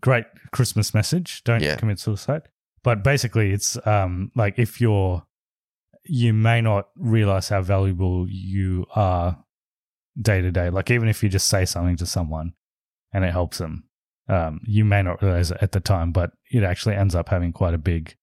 great 0.00 0.26
Christmas 0.52 0.92
message. 0.94 1.42
Don't 1.44 1.62
Yeah. 1.62 1.76
commit 1.76 1.98
suicide. 1.98 2.42
But 2.82 3.02
basically 3.02 3.52
it's, 3.52 3.76
um, 3.86 4.30
like 4.36 4.58
if 4.58 4.80
you're, 4.80 5.26
you 6.04 6.32
may 6.32 6.60
not 6.60 6.88
realize 6.96 7.48
how 7.48 7.62
valuable 7.62 8.26
you 8.28 8.86
are 8.94 9.44
day 10.20 10.40
to 10.40 10.50
day. 10.50 10.70
Like 10.70 10.90
even 10.90 11.08
if 11.08 11.22
you 11.22 11.28
just 11.28 11.48
say 11.48 11.64
something 11.64 11.96
to 11.96 12.06
someone 12.06 12.54
and 13.12 13.24
it 13.24 13.32
helps 13.32 13.58
them, 13.58 13.84
um, 14.28 14.60
you 14.64 14.84
may 14.84 15.02
not 15.02 15.22
realize 15.22 15.50
it 15.50 15.58
at 15.60 15.72
the 15.72 15.80
time, 15.80 16.12
but 16.12 16.32
it 16.50 16.62
actually 16.62 16.96
ends 16.96 17.14
up 17.14 17.28
having 17.28 17.52
quite 17.52 17.74
a 17.74 17.78
big 17.78 18.16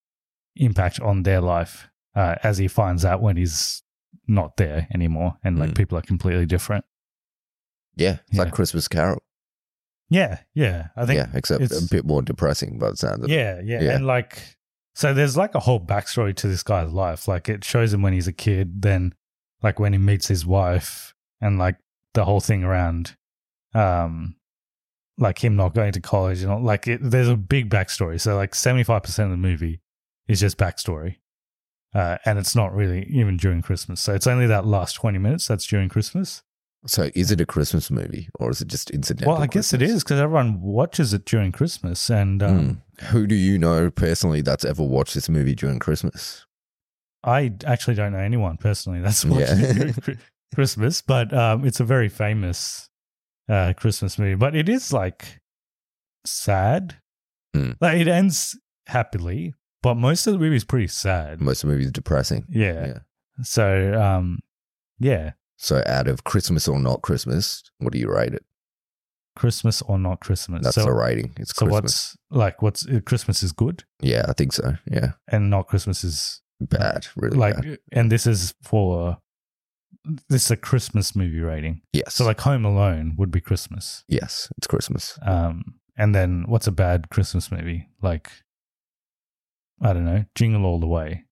impact 0.55 0.99
on 1.01 1.23
their 1.23 1.41
life 1.41 1.87
uh, 2.15 2.35
as 2.43 2.57
he 2.57 2.67
finds 2.67 3.05
out 3.05 3.21
when 3.21 3.37
he's 3.37 3.83
not 4.27 4.57
there 4.57 4.87
anymore 4.93 5.37
and 5.43 5.59
like 5.59 5.71
Mm. 5.71 5.77
people 5.77 5.97
are 5.97 6.01
completely 6.01 6.45
different. 6.45 6.83
Yeah. 7.95 8.17
It's 8.27 8.37
Yeah. 8.37 8.43
like 8.43 8.53
Christmas 8.53 8.87
Carol. 8.87 9.21
Yeah, 10.09 10.39
yeah. 10.53 10.87
I 10.95 11.05
think 11.05 11.17
yeah. 11.17 11.27
Except 11.33 11.61
it's- 11.61 11.85
a 11.85 11.89
bit 11.89 12.05
more 12.05 12.21
depressing 12.21 12.79
by 12.79 12.91
the 12.91 12.97
sound 12.97 13.23
of 13.23 13.29
it. 13.29 13.33
Yeah, 13.33 13.59
yeah, 13.63 13.81
Yeah. 13.81 13.95
And 13.95 14.05
like, 14.07 14.41
so 14.95 15.13
there's 15.13 15.37
like 15.37 15.53
a 15.55 15.59
whole 15.59 15.79
backstory 15.79 16.35
to 16.37 16.47
this 16.47 16.63
guy's 16.63 16.91
life. 16.91 17.27
Like, 17.27 17.49
it 17.49 17.63
shows 17.63 17.93
him 17.93 18.01
when 18.01 18.13
he's 18.13 18.27
a 18.27 18.33
kid, 18.33 18.81
then 18.81 19.13
like 19.61 19.79
when 19.79 19.93
he 19.93 19.99
meets 19.99 20.27
his 20.27 20.45
wife, 20.45 21.13
and 21.41 21.59
like 21.59 21.77
the 22.13 22.25
whole 22.25 22.39
thing 22.39 22.63
around, 22.63 23.15
um, 23.75 24.35
like 25.17 25.43
him 25.43 25.55
not 25.55 25.73
going 25.75 25.91
to 25.93 26.01
college 26.01 26.41
and 26.41 26.51
all. 26.51 26.61
Like, 26.61 26.87
it, 26.87 26.99
there's 27.03 27.27
a 27.27 27.35
big 27.35 27.69
backstory. 27.69 28.19
So 28.21 28.35
like, 28.35 28.55
seventy 28.55 28.83
five 28.83 29.03
percent 29.03 29.25
of 29.25 29.31
the 29.31 29.37
movie 29.47 29.81
is 30.27 30.39
just 30.39 30.57
backstory, 30.57 31.17
uh, 31.93 32.17
and 32.25 32.39
it's 32.39 32.55
not 32.55 32.73
really 32.73 33.05
even 33.11 33.37
during 33.37 33.61
Christmas. 33.61 33.99
So 34.01 34.13
it's 34.13 34.27
only 34.27 34.47
that 34.47 34.65
last 34.65 34.93
twenty 34.93 35.17
minutes 35.19 35.47
that's 35.47 35.65
during 35.67 35.89
Christmas. 35.89 36.43
So 36.87 37.09
is 37.15 37.31
it 37.31 37.41
a 37.41 37.45
Christmas 37.45 37.91
movie 37.91 38.29
or 38.39 38.49
is 38.49 38.61
it 38.61 38.67
just 38.69 38.89
incidental? 38.91 39.33
well, 39.33 39.41
I 39.43 39.47
guess 39.47 39.73
it 39.73 39.79
Christmas? 39.79 39.97
is 39.97 40.03
because 40.03 40.19
everyone 40.19 40.61
watches 40.61 41.13
it 41.13 41.25
during 41.25 41.51
Christmas, 41.51 42.09
and 42.09 42.41
um, 42.41 42.81
Mm. 42.99 43.05
Who 43.09 43.27
do 43.27 43.35
you 43.35 43.59
know 43.59 43.91
personally 43.91 44.41
that's 44.41 44.65
ever 44.65 44.81
watched 44.83 45.13
this 45.13 45.29
movie 45.29 45.53
during 45.53 45.77
Christmas? 45.79 46.45
I 47.23 47.53
actually 47.65 47.95
don't 47.95 48.13
know 48.13 48.19
anyone 48.19 48.57
personally 48.57 49.01
that's 49.01 49.23
watched 49.25 49.49
Yeah. 49.51 49.55
it 49.59 49.73
during 49.75 50.19
Christmas, 50.55 51.01
but 51.01 51.31
um, 51.33 51.65
it's 51.65 51.79
a 51.79 51.83
very 51.83 52.09
famous 52.09 52.89
uh, 53.49 53.73
Christmas 53.77 54.17
movie. 54.17 54.35
But 54.35 54.55
it 54.55 54.67
is 54.69 54.91
like 54.93 55.41
sad. 56.25 56.95
Mm. 57.55 57.75
Like 57.81 57.99
it 57.99 58.07
ends 58.07 58.57
happily, 58.87 59.53
but 59.83 59.95
most 59.95 60.25
of 60.27 60.33
the 60.33 60.39
movie 60.39 60.55
is 60.55 60.63
pretty 60.65 60.87
sad. 60.87 61.41
Most 61.41 61.63
of 61.63 61.67
the 61.69 61.73
movie 61.73 61.85
is 61.85 61.91
depressing. 61.91 62.45
yeah. 62.49 62.99
So 63.43 63.93
um, 64.01 64.39
yeah, 64.99 65.31
So 65.57 65.83
out 65.85 66.07
of 66.07 66.23
Christmas 66.23 66.67
or 66.67 66.79
not 66.79 67.01
Christmas, 67.01 67.63
what 67.79 67.93
do 67.93 67.99
you 67.99 68.09
rate 68.09 68.33
it? 68.33 68.45
Christmas 69.35 69.81
or 69.83 69.99
not 69.99 70.19
Christmas. 70.19 70.63
That's 70.63 70.75
so, 70.75 70.85
the 70.85 70.93
rating. 70.93 71.33
It's 71.37 71.55
so 71.55 71.65
Christmas. 71.65 71.81
what's 71.81 72.17
like 72.31 72.61
what's 72.61 72.87
uh, 72.87 72.99
Christmas 73.05 73.43
is 73.43 73.51
good 73.51 73.83
yeah, 74.01 74.25
I 74.27 74.33
think 74.33 74.53
so. 74.53 74.75
Yeah. 74.89 75.13
and 75.27 75.49
not 75.49 75.67
Christmas 75.67 76.03
is 76.03 76.41
Bad. 76.59 77.07
Really 77.15 77.37
like, 77.37 77.55
bad. 77.55 77.77
and 77.91 78.11
this 78.11 78.25
is 78.25 78.53
for 78.63 79.17
this 80.29 80.45
is 80.45 80.51
a 80.51 80.57
Christmas 80.57 81.15
movie 81.15 81.39
rating. 81.39 81.81
Yes. 81.93 82.15
So 82.15 82.25
like 82.25 82.39
Home 82.41 82.65
Alone 82.65 83.15
would 83.17 83.31
be 83.31 83.41
Christmas. 83.41 84.03
yes, 84.07 84.49
it's 84.57 84.67
Christmas. 84.67 85.19
Um, 85.21 85.75
and 85.97 86.15
then 86.15 86.45
what's 86.47 86.67
a 86.67 86.71
bad 86.71 87.09
Christmas 87.09 87.51
movie? 87.51 87.89
Like, 88.01 88.31
I 89.81 89.93
don't 89.93 90.05
know, 90.05 90.25
Jingle 90.35 90.65
All 90.65 90.79
the 90.79 90.87
Way. 90.87 91.25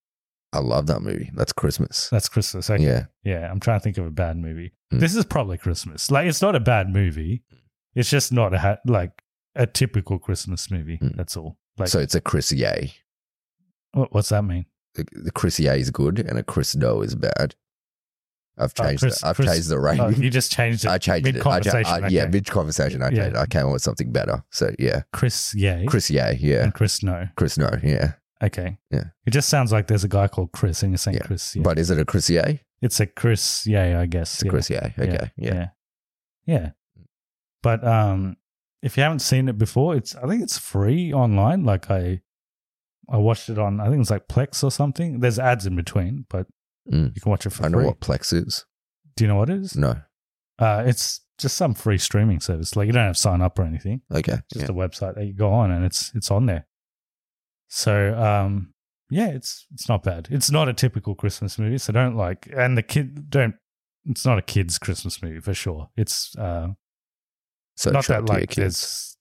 I 0.55 0.59
love 0.59 0.87
that 0.87 1.01
movie. 1.01 1.29
That's 1.35 1.51
Christmas. 1.53 2.09
That's 2.09 2.29
Christmas. 2.29 2.69
Okay. 2.69 2.83
Yeah. 2.83 3.05
Yeah. 3.23 3.51
I'm 3.51 3.59
trying 3.59 3.79
to 3.79 3.83
think 3.83 3.97
of 3.97 4.05
a 4.05 4.11
bad 4.11 4.37
movie. 4.37 4.71
Mm. 4.93 4.99
This 4.99 5.15
is 5.15 5.25
probably 5.25 5.57
Christmas. 5.57 6.09
Like, 6.09 6.27
it's 6.27 6.41
not 6.41 6.55
a 6.55 6.59
bad 6.59 6.89
movie. 6.89 7.43
It's 7.95 8.09
just 8.09 8.31
not 8.31 8.53
a 8.53 8.59
ha- 8.59 8.77
like 8.85 9.11
a 9.55 9.67
typical 9.67 10.17
Christmas 10.19 10.71
movie. 10.71 10.97
Mm. 11.01 11.15
That's 11.15 11.35
all. 11.37 11.57
Like, 11.77 11.89
so 11.89 11.99
it's 11.99 12.15
a 12.15 12.21
Chris 12.21 12.51
Ye. 12.51 12.93
what, 13.91 14.13
what's 14.13 14.29
that 14.29 14.43
mean? 14.43 14.65
The, 14.95 15.05
the 15.11 15.31
Chris 15.31 15.59
Ye 15.59 15.67
is 15.79 15.91
good 15.91 16.19
and 16.19 16.37
a 16.39 16.43
Chris 16.43 16.75
No 16.75 17.01
is 17.01 17.15
bad. 17.15 17.55
I've 18.57 18.73
Oh, 18.79 18.83
changed. 18.85 19.01
Chris- 19.03 19.19
the, 19.19 19.27
I've 19.27 19.35
Chris- 19.35 19.51
changed 19.51 19.69
the 19.69 19.75
Oh, 19.75 19.79
rating. 19.79 20.23
you 20.23 20.29
just 20.29 20.49
changed 20.51 20.85
it. 20.85 20.89
I 20.89 20.97
changed 20.97 21.27
it. 21.27 21.45
I, 21.45 21.59
cha-. 21.59 21.77
I, 21.85 22.07
yeah, 22.07 22.27
mid 22.27 22.45
conversation. 22.49 23.01
I 23.01 23.09
Yeah. 23.09 23.23
changed. 23.23 23.35
it. 23.35 23.39
I 23.39 23.45
came 23.47 23.65
up 23.65 23.73
with 23.73 23.81
something 23.81 24.11
better. 24.13 24.43
So 24.51 24.71
yeah, 24.79 25.01
Chris 25.11 25.53
Yay 25.53 25.85
Chris 25.87 26.09
Ye. 26.09 26.15
Yeah, 26.39 26.63
and 26.63 26.73
Chris 26.73 27.03
No. 27.03 27.27
Chris 27.35 27.57
No. 27.57 27.69
Yeah, 27.83 28.13
Okay. 28.43 28.77
Yeah. 28.91 29.05
It 29.25 29.31
just 29.31 29.49
sounds 29.49 29.71
like 29.71 29.87
there's 29.87 30.03
a 30.03 30.07
guy 30.09 30.27
called 30.27 30.51
Chris, 30.51 30.83
and 30.83 30.91
you're 30.91 30.97
saying 30.97 31.17
Yeah. 31.17 31.23
Chris. 31.27 31.55
Yeah. 31.55 31.61
but 31.63 31.79
is 31.79 31.89
it 31.89 31.99
a 31.99 32.05
Chris 32.05 32.29
Ye? 32.29 32.61
it's 32.81 32.99
a 32.99 33.07
Chris 33.07 33.65
Yay, 33.65 33.95
I 33.95 34.05
guess. 34.05 34.43
It's 34.43 34.69
a 34.69 34.73
yeah. 34.73 34.89
Okay. 34.99 35.31
Yeah. 35.37 35.53
yeah. 35.53 35.67
Yeah. 36.45 36.69
But 37.63 37.85
um 37.87 38.37
if 38.81 38.97
you 38.97 39.03
haven't 39.03 39.19
seen 39.19 39.47
it 39.49 39.57
before, 39.57 39.95
it's 39.95 40.15
I 40.15 40.27
think 40.27 40.43
it's 40.43 40.57
free 40.57 41.11
online. 41.13 41.63
Like 41.63 41.89
I 41.89 42.21
I 43.09 43.17
watched 43.17 43.49
it 43.49 43.57
on 43.57 43.79
I 43.79 43.87
think 43.89 44.01
it's 44.01 44.11
like 44.11 44.27
Plex 44.27 44.63
or 44.63 44.69
something. 44.71 45.19
There's 45.21 45.39
ads 45.39 45.65
in 45.65 45.75
between, 45.75 46.25
but 46.29 46.47
Mm. 46.91 47.15
you 47.15 47.21
can 47.21 47.31
watch 47.31 47.47
it 47.47 47.49
for 47.49 47.55
free. 47.57 47.65
I 47.65 47.69
know 47.69 47.77
free. 47.79 47.85
what 47.87 47.99
Plex 47.99 48.31
is. 48.31 48.63
Do 49.15 49.23
you 49.23 49.27
know 49.27 49.37
what 49.37 49.49
it 49.49 49.59
is? 49.61 49.75
No. 49.75 49.95
Uh 50.59 50.83
it's 50.85 51.21
just 51.39 51.57
some 51.57 51.73
free 51.73 51.97
streaming 51.97 52.39
service. 52.39 52.75
Like 52.75 52.85
you 52.87 52.93
don't 52.93 53.05
have 53.05 53.15
to 53.15 53.19
sign 53.21 53.41
up 53.41 53.57
or 53.57 53.63
anything. 53.63 54.01
Okay. 54.13 54.37
Just 54.53 54.65
yeah. 54.67 54.71
a 54.71 54.73
website 54.73 55.15
that 55.15 55.25
you 55.25 55.33
go 55.33 55.51
on 55.51 55.71
and 55.71 55.83
it's 55.83 56.11
it's 56.13 56.29
on 56.29 56.45
there. 56.45 56.67
So 57.67 58.15
um 58.17 58.73
yeah, 59.09 59.27
it's 59.27 59.65
it's 59.73 59.87
not 59.87 60.03
bad. 60.03 60.27
It's 60.31 60.51
not 60.51 60.67
a 60.69 60.73
typical 60.73 61.15
Christmas 61.15 61.59
movie, 61.59 61.77
so 61.77 61.93
don't 61.93 62.15
like 62.15 62.47
and 62.55 62.77
the 62.77 62.83
kid 62.83 63.29
don't 63.29 63.55
it's 64.05 64.25
not 64.25 64.37
a 64.37 64.41
kid's 64.41 64.77
Christmas 64.77 65.21
movie 65.21 65.39
for 65.39 65.53
sure. 65.53 65.89
It's 65.95 66.35
uh 66.37 66.69
so 67.75 67.91
not 67.91 68.05
that 68.07 68.21
it 68.23 68.25
to 68.27 68.33
your 68.33 68.39
like 68.39 68.55
there's 68.55 69.17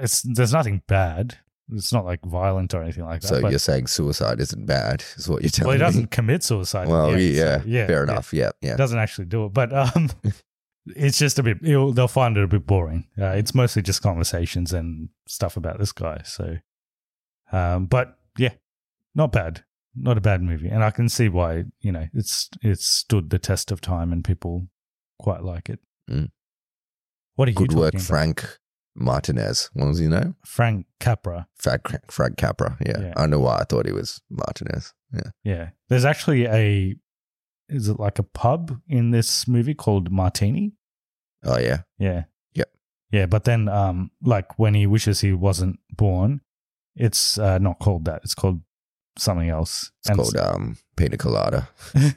it's 0.00 0.22
there's 0.22 0.52
nothing 0.52 0.82
bad 0.86 1.38
It's 1.72 1.92
not 1.92 2.04
like 2.04 2.24
violent 2.24 2.74
or 2.74 2.82
anything 2.82 3.04
like 3.04 3.20
that. 3.22 3.28
So 3.28 3.40
but- 3.40 3.50
you're 3.50 3.58
saying 3.58 3.86
suicide 3.86 4.40
isn't 4.40 4.66
bad, 4.66 5.04
is 5.16 5.28
what 5.28 5.42
you're 5.42 5.50
telling 5.50 5.66
me? 5.66 5.68
well, 5.68 5.88
he 5.88 5.92
doesn't 5.92 6.10
commit 6.10 6.42
suicide. 6.42 6.88
Well, 6.88 7.18
yeah, 7.18 7.58
so, 7.58 7.62
yeah, 7.66 7.86
fair 7.86 8.02
enough. 8.04 8.32
Yeah, 8.32 8.50
yeah. 8.60 8.76
doesn't 8.76 8.98
actually 8.98 9.26
do 9.26 9.46
it. 9.46 9.52
But 9.52 9.72
um, 9.72 10.10
it's 10.86 11.18
just 11.18 11.38
a 11.38 11.42
bit. 11.42 11.62
They'll 11.62 12.08
find 12.08 12.36
it 12.36 12.44
a 12.44 12.48
bit 12.48 12.66
boring. 12.66 13.06
Uh, 13.18 13.26
it's 13.28 13.54
mostly 13.54 13.82
just 13.82 14.02
conversations 14.02 14.72
and 14.72 15.08
stuff 15.26 15.56
about 15.56 15.78
this 15.78 15.92
guy. 15.92 16.22
So, 16.24 16.56
um, 17.52 17.86
but 17.86 18.18
yeah, 18.38 18.54
not 19.14 19.32
bad. 19.32 19.64
Not 19.94 20.16
a 20.16 20.22
bad 20.22 20.42
movie, 20.42 20.68
and 20.68 20.82
I 20.82 20.90
can 20.90 21.08
see 21.08 21.28
why. 21.28 21.64
You 21.80 21.92
know, 21.92 22.06
it's 22.14 22.48
it's 22.62 22.86
stood 22.86 23.30
the 23.30 23.38
test 23.38 23.70
of 23.70 23.80
time, 23.80 24.12
and 24.12 24.24
people 24.24 24.68
quite 25.18 25.42
like 25.42 25.68
it. 25.68 25.80
Mm. 26.10 26.30
What 27.36 27.48
are 27.48 27.50
you 27.50 27.56
Good 27.56 27.74
work, 27.74 27.94
about? 27.94 28.02
Frank 28.06 28.58
Martinez. 28.94 29.70
What 29.74 29.86
was 29.88 29.98
his 29.98 30.08
name? 30.08 30.36
Frank 30.44 30.86
Capra. 31.00 31.46
Frank, 31.56 32.10
Frank 32.10 32.36
Capra. 32.36 32.76
Yeah. 32.84 33.00
Yeah. 33.00 33.12
I 33.16 33.26
know 33.26 33.40
why 33.40 33.58
I 33.58 33.64
thought 33.64 33.86
he 33.86 33.92
was 33.92 34.20
Martinez. 34.30 34.92
Yeah. 35.14 35.30
Yeah, 35.44 35.68
there's 35.88 36.04
actually 36.04 36.46
a. 36.46 36.96
Is 37.68 37.88
it 37.88 37.98
like 37.98 38.18
a 38.18 38.22
pub 38.22 38.80
in 38.88 39.12
this 39.12 39.48
movie 39.48 39.74
called 39.74 40.10
Martini? 40.10 40.72
Oh, 41.44 41.58
yeah. 41.58 41.82
Yeah. 41.98 42.24
Yep. 42.54 42.70
Yeah, 43.10 43.26
but 43.26 43.44
then 43.44 43.68
um 43.68 44.10
like 44.22 44.58
when 44.58 44.74
he 44.74 44.86
wishes 44.86 45.20
he 45.20 45.32
wasn't 45.32 45.80
born, 45.90 46.40
it's 46.96 47.38
uh, 47.38 47.58
not 47.58 47.78
called 47.78 48.04
that. 48.06 48.20
It's 48.24 48.34
called 48.34 48.60
something 49.18 49.48
else. 49.48 49.90
It's 50.00 50.10
And 50.10 50.18
called 50.18 50.36
um, 50.36 50.76
Pina 50.96 51.16
Colada. 51.18 51.68
and 51.94 52.14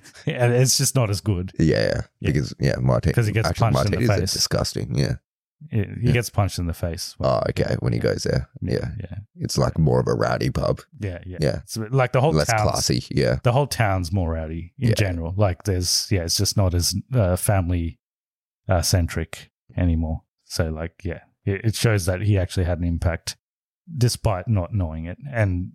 it's 0.54 0.78
just 0.78 0.96
not 0.96 1.10
as 1.10 1.22
good. 1.22 1.52
Yeah, 1.60 1.82
yeah. 1.84 2.02
Because, 2.22 2.54
yeah, 2.60 2.76
Martin. 2.80 3.14
'Cause 3.14 3.28
he 3.28 3.34
gets 3.34 3.48
actually, 3.50 3.72
punched 3.74 3.94
in 3.94 4.02
the 4.02 4.08
face. 4.08 4.34
disgusting. 4.34 4.96
Yeah. 4.98 5.16
It, 5.72 5.88
he 6.00 6.08
Yeah. 6.08 6.14
gets 6.14 6.30
punched 6.30 6.60
in 6.60 6.68
the 6.68 6.74
face. 6.74 7.16
Oh, 7.20 7.42
okay. 7.50 7.76
When 7.80 7.94
he 7.94 8.00
goes 8.00 8.24
there. 8.24 8.50
Yeah. 8.62 8.90
Yeah. 9.00 9.18
It's 9.38 9.58
like 9.58 9.78
more 9.80 10.00
of 10.00 10.08
a 10.08 10.14
rowdy 10.14 10.50
pub. 10.52 10.82
Yeah, 11.00 11.20
yeah. 11.26 11.38
Yeah. 11.42 11.60
It's 11.64 11.78
like 11.78 12.12
the 12.12 12.22
whole 12.22 12.34
Less 12.34 12.48
town's, 12.48 12.72
classy. 12.72 13.04
Yeah. 13.10 13.40
The 13.44 13.52
whole 13.54 13.68
town's 13.68 14.12
more 14.12 14.32
rowdy 14.34 14.74
in 14.78 14.90
Yeah. 14.90 14.96
general. 14.96 15.34
Like 15.36 15.64
there's 15.64 16.08
yeah, 16.12 16.22
it's 16.24 16.38
just 16.38 16.56
not 16.58 16.74
as 16.74 16.94
uh, 17.14 17.36
family 17.38 18.00
uh, 18.70 18.82
centric 18.82 19.52
anymore. 19.78 20.24
So 20.44 20.70
like 20.70 21.02
yeah, 21.04 21.22
it, 21.46 21.62
it 21.66 21.76
shows 21.76 22.06
that 22.06 22.22
he 22.22 22.38
actually 22.38 22.66
had 22.66 22.78
an 22.80 22.84
impact 22.84 23.36
despite 23.98 24.48
not 24.48 24.74
knowing 24.74 25.06
it, 25.06 25.18
and 25.32 25.72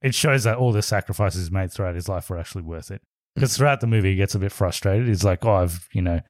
it 0.00 0.14
shows 0.14 0.44
that 0.44 0.56
all 0.56 0.72
the 0.72 0.82
sacrifices 0.82 1.50
made 1.50 1.72
throughout 1.72 1.94
his 1.94 2.08
life 2.08 2.28
were 2.28 2.38
actually 2.38 2.62
worth 2.62 2.90
it. 2.90 3.00
Hmm. 3.00 3.40
Because 3.40 3.56
throughout 3.56 3.80
the 3.80 3.86
movie, 3.86 4.10
he 4.10 4.16
gets 4.16 4.34
a 4.34 4.38
bit 4.38 4.52
frustrated. 4.52 5.08
He's 5.08 5.24
like, 5.24 5.44
"Oh, 5.44 5.54
I've 5.54 5.88
you 5.92 6.02
know, 6.02 6.20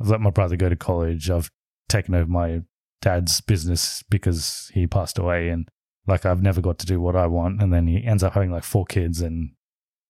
I've 0.00 0.08
let 0.08 0.20
my 0.20 0.30
brother 0.30 0.56
go 0.56 0.68
to 0.68 0.76
college. 0.76 1.30
I've 1.30 1.50
taken 1.88 2.14
over 2.14 2.30
my 2.30 2.62
dad's 3.02 3.40
business 3.40 4.02
because 4.08 4.70
he 4.74 4.86
passed 4.86 5.18
away, 5.18 5.48
and 5.48 5.68
like 6.06 6.24
I've 6.24 6.42
never 6.42 6.60
got 6.60 6.78
to 6.80 6.86
do 6.86 7.00
what 7.00 7.16
I 7.16 7.26
want." 7.26 7.60
And 7.62 7.72
then 7.72 7.86
he 7.86 8.04
ends 8.04 8.22
up 8.22 8.34
having 8.34 8.50
like 8.52 8.64
four 8.64 8.84
kids, 8.86 9.20
and 9.20 9.50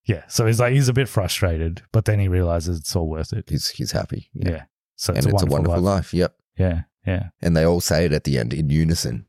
yeah, 0.05 0.23
so 0.29 0.47
he's 0.47 0.61
like 0.61 0.73
he's 0.73 0.89
a 0.89 0.93
bit 0.93 1.09
frustrated, 1.09 1.83
but 1.93 2.05
then 2.05 2.21
he 2.21 2.29
realizes 2.29 2.79
it's 2.79 2.95
all 2.95 3.09
worth 3.09 3.33
it. 3.33 3.49
He's 3.49 3.71
he's 3.71 3.93
happy. 3.93 4.31
Yeah, 4.35 4.51
Yeah. 4.51 4.63
so 4.95 5.15
and 5.15 5.27
it's 5.27 5.43
a 5.43 5.47
wonderful 5.47 5.81
life. 5.81 6.15
Yep. 6.15 6.37
Yeah, 6.59 6.83
yeah, 7.07 7.29
And 7.43 7.55
they 7.55 7.65
all 7.65 7.83
say 7.83 8.07
it 8.07 8.13
at 8.15 8.25
the 8.25 8.39
end 8.39 8.55
in 8.55 8.71
unison 8.71 9.27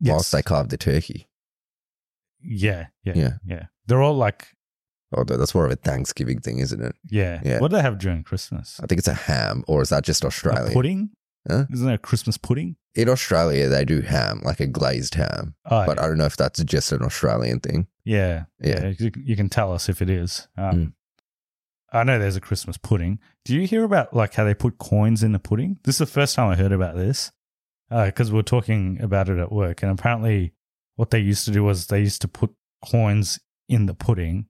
whilst 0.00 0.32
they 0.32 0.42
carve 0.42 0.68
the 0.68 0.76
turkey. 0.76 1.28
yeah, 2.42 2.86
yeah, 3.04 3.12
yeah, 3.16 3.30
Yeah. 3.46 3.66
They're 3.86 4.02
all 4.02 4.16
like, 4.16 4.48
Although 5.16 5.36
that's 5.36 5.54
more 5.54 5.64
of 5.66 5.70
a 5.72 5.76
Thanksgiving 5.76 6.40
thing, 6.40 6.58
isn't 6.58 6.82
it? 6.82 6.96
yeah. 7.08 7.40
Yeah. 7.44 7.60
What 7.60 7.70
do 7.70 7.76
they 7.76 7.82
have 7.82 7.98
during 7.98 8.22
Christmas? 8.24 8.80
I 8.82 8.86
think 8.86 8.98
it's 8.98 9.08
a 9.08 9.14
ham, 9.14 9.62
or 9.68 9.80
is 9.82 9.90
that 9.90 10.04
just 10.04 10.24
A 10.24 10.26
Australia? 10.26 10.72
pudding? 10.72 11.10
Huh? 11.48 11.66
Isn't 11.72 11.86
there 11.86 11.94
a 11.94 11.98
Christmas 11.98 12.36
pudding? 12.36 12.74
In 12.96 13.08
Australia, 13.08 13.68
they 13.68 13.84
do 13.84 14.00
ham, 14.00 14.40
like 14.44 14.58
a 14.58 14.66
glazed 14.66 15.14
ham. 15.14 15.54
Oh, 15.64 15.86
but 15.86 16.00
I 16.00 16.08
don't 16.08 16.18
know 16.18 16.24
if 16.24 16.36
that's 16.36 16.62
just 16.64 16.90
an 16.90 17.02
Australian 17.02 17.60
thing. 17.60 17.86
Yeah, 18.04 18.44
Yeah. 18.60 18.86
yeah. 18.88 18.92
You, 18.98 19.12
you 19.16 19.36
can 19.36 19.48
tell 19.48 19.72
us 19.72 19.88
if 19.88 20.02
it 20.02 20.10
is. 20.10 20.48
Um, 20.56 20.76
Mm. 20.76 20.92
I 21.92 22.02
know 22.02 22.18
there's 22.18 22.36
a 22.36 22.40
Christmas 22.40 22.76
pudding. 22.76 23.20
Do 23.44 23.54
you 23.54 23.64
hear 23.66 23.84
about 23.84 24.12
like 24.12 24.34
how 24.34 24.42
they 24.44 24.54
put 24.54 24.76
coins 24.78 25.22
in 25.22 25.30
the 25.32 25.38
pudding? 25.38 25.78
This 25.84 25.94
is 25.94 25.98
the 26.00 26.06
first 26.06 26.34
time 26.34 26.48
I 26.50 26.56
heard 26.56 26.72
about 26.72 26.96
this 26.96 27.30
because 27.90 28.30
we 28.32 28.36
were 28.36 28.42
talking 28.42 29.00
about 29.00 29.28
it 29.28 29.38
at 29.38 29.52
work, 29.52 29.82
and 29.82 29.90
apparently, 29.92 30.52
what 30.96 31.10
they 31.10 31.20
used 31.20 31.44
to 31.46 31.50
do 31.50 31.62
was 31.64 31.86
they 31.86 32.00
used 32.00 32.20
to 32.22 32.28
put 32.28 32.52
coins 32.84 33.38
in 33.68 33.86
the 33.86 33.94
pudding, 33.94 34.46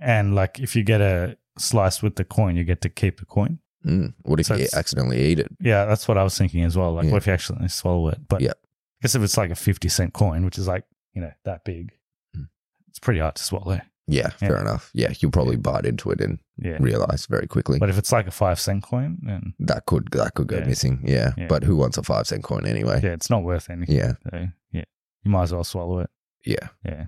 and 0.00 0.34
like 0.34 0.58
if 0.60 0.76
you 0.76 0.82
get 0.84 1.00
a 1.00 1.36
slice 1.58 2.02
with 2.02 2.16
the 2.16 2.24
coin, 2.24 2.56
you 2.56 2.64
get 2.64 2.80
to 2.82 2.88
keep 2.88 3.18
the 3.20 3.26
coin. 3.26 3.58
Mm. 3.84 4.14
What 4.22 4.40
if 4.40 4.46
So 4.46 4.56
you 4.56 4.66
accidentally 4.74 5.20
eat 5.24 5.38
it? 5.38 5.48
Yeah, 5.60 5.84
that's 5.84 6.08
what 6.08 6.18
I 6.18 6.24
was 6.24 6.36
thinking 6.36 6.64
as 6.64 6.76
well. 6.76 6.92
Like, 6.94 7.04
Yeah. 7.06 7.12
what 7.12 7.18
if 7.18 7.26
you 7.28 7.32
actually 7.32 7.68
swallow 7.68 8.08
it? 8.08 8.18
But 8.28 8.40
Yeah. 8.40 8.50
I 8.50 9.02
guess 9.02 9.14
if 9.14 9.22
it's 9.22 9.36
like 9.36 9.50
a 9.50 9.54
fifty 9.54 9.88
cent 9.88 10.12
coin, 10.12 10.44
which 10.44 10.58
is 10.58 10.66
like 10.66 10.84
you 11.14 11.20
know 11.22 11.32
that 11.44 11.64
big, 11.64 11.92
Mm. 12.36 12.48
it's 12.88 12.98
pretty 12.98 13.20
hard 13.20 13.36
to 13.36 13.42
swallow. 13.42 13.80
Yeah, 14.08 14.28
fair 14.28 14.60
enough. 14.60 14.90
Yeah, 14.94 15.12
you'll 15.18 15.32
probably 15.32 15.56
bite 15.56 15.84
into 15.84 16.10
it 16.12 16.20
and 16.20 16.38
Yeah. 16.58 16.76
realize 16.80 17.26
very 17.26 17.46
quickly. 17.48 17.78
But 17.80 17.88
if 17.90 17.98
it's 17.98 18.12
like 18.12 18.26
a 18.28 18.30
five 18.30 18.60
cent 18.60 18.84
coin, 18.84 19.18
then 19.22 19.54
that 19.58 19.86
could 19.86 20.08
that 20.12 20.34
could 20.34 20.46
go 20.46 20.58
Yeah. 20.58 20.64
missing. 20.66 21.00
Yeah. 21.04 21.32
Yeah. 21.36 21.48
But 21.48 21.64
who 21.64 21.76
wants 21.76 21.98
a 21.98 22.02
five 22.04 22.26
cent 22.26 22.44
coin 22.44 22.66
anyway? 22.66 23.00
yeah, 23.02 23.14
it's 23.14 23.30
not 23.30 23.42
worth 23.42 23.68
anything. 23.68 23.96
Yeah. 23.96 24.12
So, 24.30 24.48
yeah. 24.72 24.84
You 25.24 25.30
might 25.32 25.42
as 25.44 25.52
well 25.52 25.64
swallow 25.64 25.98
it. 26.00 26.10
Yeah. 26.44 26.68
Yeah. 26.84 27.06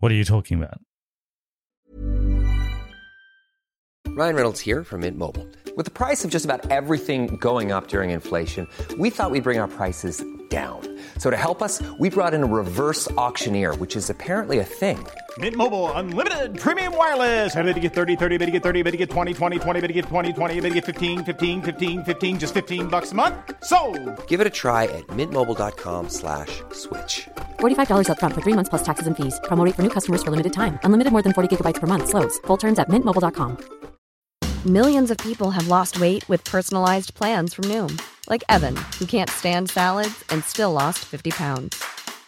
What 0.00 0.12
are 0.12 0.14
you 0.16 0.24
talking 0.24 0.58
about? 0.62 0.80
Ryan 4.08 4.34
Reynolds 4.34 4.60
here 4.60 4.82
from 4.84 5.00
Mint 5.02 5.16
Mobile. 5.16 5.46
With 5.76 5.84
the 5.86 5.92
price 5.92 6.24
of 6.24 6.30
just 6.30 6.44
about 6.44 6.70
everything 6.70 7.36
going 7.36 7.70
up 7.72 7.86
during 7.88 8.10
inflation, 8.10 8.66
we 8.98 9.10
thought 9.10 9.30
we'd 9.30 9.44
bring 9.44 9.60
our 9.60 9.68
prices 9.68 10.22
down. 10.50 10.80
So 11.18 11.30
to 11.30 11.36
help 11.36 11.62
us, 11.62 11.80
we 12.00 12.10
brought 12.10 12.34
in 12.34 12.42
a 12.42 12.46
reverse 12.46 13.08
auctioneer, 13.12 13.74
which 13.76 13.94
is 13.96 14.10
apparently 14.10 14.58
a 14.58 14.64
thing. 14.64 15.06
Mint 15.38 15.54
Mobile 15.54 15.92
unlimited 15.92 16.58
premium 16.58 16.96
wireless. 16.96 17.54
Ready 17.54 17.74
to 17.74 17.80
get 17.80 17.94
30, 17.94 18.16
30, 18.16 18.38
bit 18.38 18.46
to 18.46 18.50
get 18.52 18.62
30, 18.62 18.82
bit 18.82 18.90
to 18.92 18.96
get 18.96 19.10
20, 19.10 19.34
20, 19.34 19.58
20, 19.58 19.80
bit 19.80 19.86
to 19.88 19.92
get 19.92 20.04
20, 20.06 20.32
20, 20.32 20.60
bit 20.60 20.68
to 20.68 20.74
get 20.74 20.84
15, 20.86 21.24
15, 21.24 21.62
15, 21.62 22.04
15 22.04 22.38
just 22.38 22.54
15 22.54 22.88
bucks 22.88 23.12
a 23.12 23.14
month. 23.14 23.34
So, 23.62 23.78
Give 24.26 24.40
it 24.40 24.46
a 24.46 24.50
try 24.50 24.84
at 24.84 25.06
mintmobile.com 25.08 26.08
slash 26.08 26.62
switch. 26.72 27.28
$45 27.60 28.08
upfront 28.08 28.32
for 28.34 28.40
three 28.40 28.54
months 28.54 28.70
plus 28.70 28.82
taxes 28.82 29.06
and 29.06 29.16
fees. 29.16 29.38
Promo 29.44 29.64
rate 29.64 29.74
for 29.76 29.82
new 29.82 29.90
customers 29.90 30.22
for 30.22 30.30
limited 30.30 30.52
time. 30.52 30.78
Unlimited 30.82 31.12
more 31.12 31.22
than 31.22 31.32
40 31.34 31.56
gigabytes 31.56 31.78
per 31.80 31.86
month. 31.86 32.08
Slows. 32.08 32.38
Full 32.46 32.56
terms 32.56 32.78
at 32.78 32.88
mintmobile.com. 32.88 33.58
Millions 34.66 35.10
of 35.12 35.18
people 35.18 35.50
have 35.52 35.68
lost 35.68 36.00
weight 36.00 36.28
with 36.28 36.42
personalized 36.42 37.14
plans 37.14 37.54
from 37.54 37.66
Noom, 37.66 37.92
like 38.28 38.42
Evan, 38.48 38.74
who 38.98 39.06
can't 39.06 39.30
stand 39.30 39.70
salads 39.70 40.24
and 40.30 40.42
still 40.44 40.72
lost 40.72 40.98
50 41.04 41.30
pounds. 41.30 41.76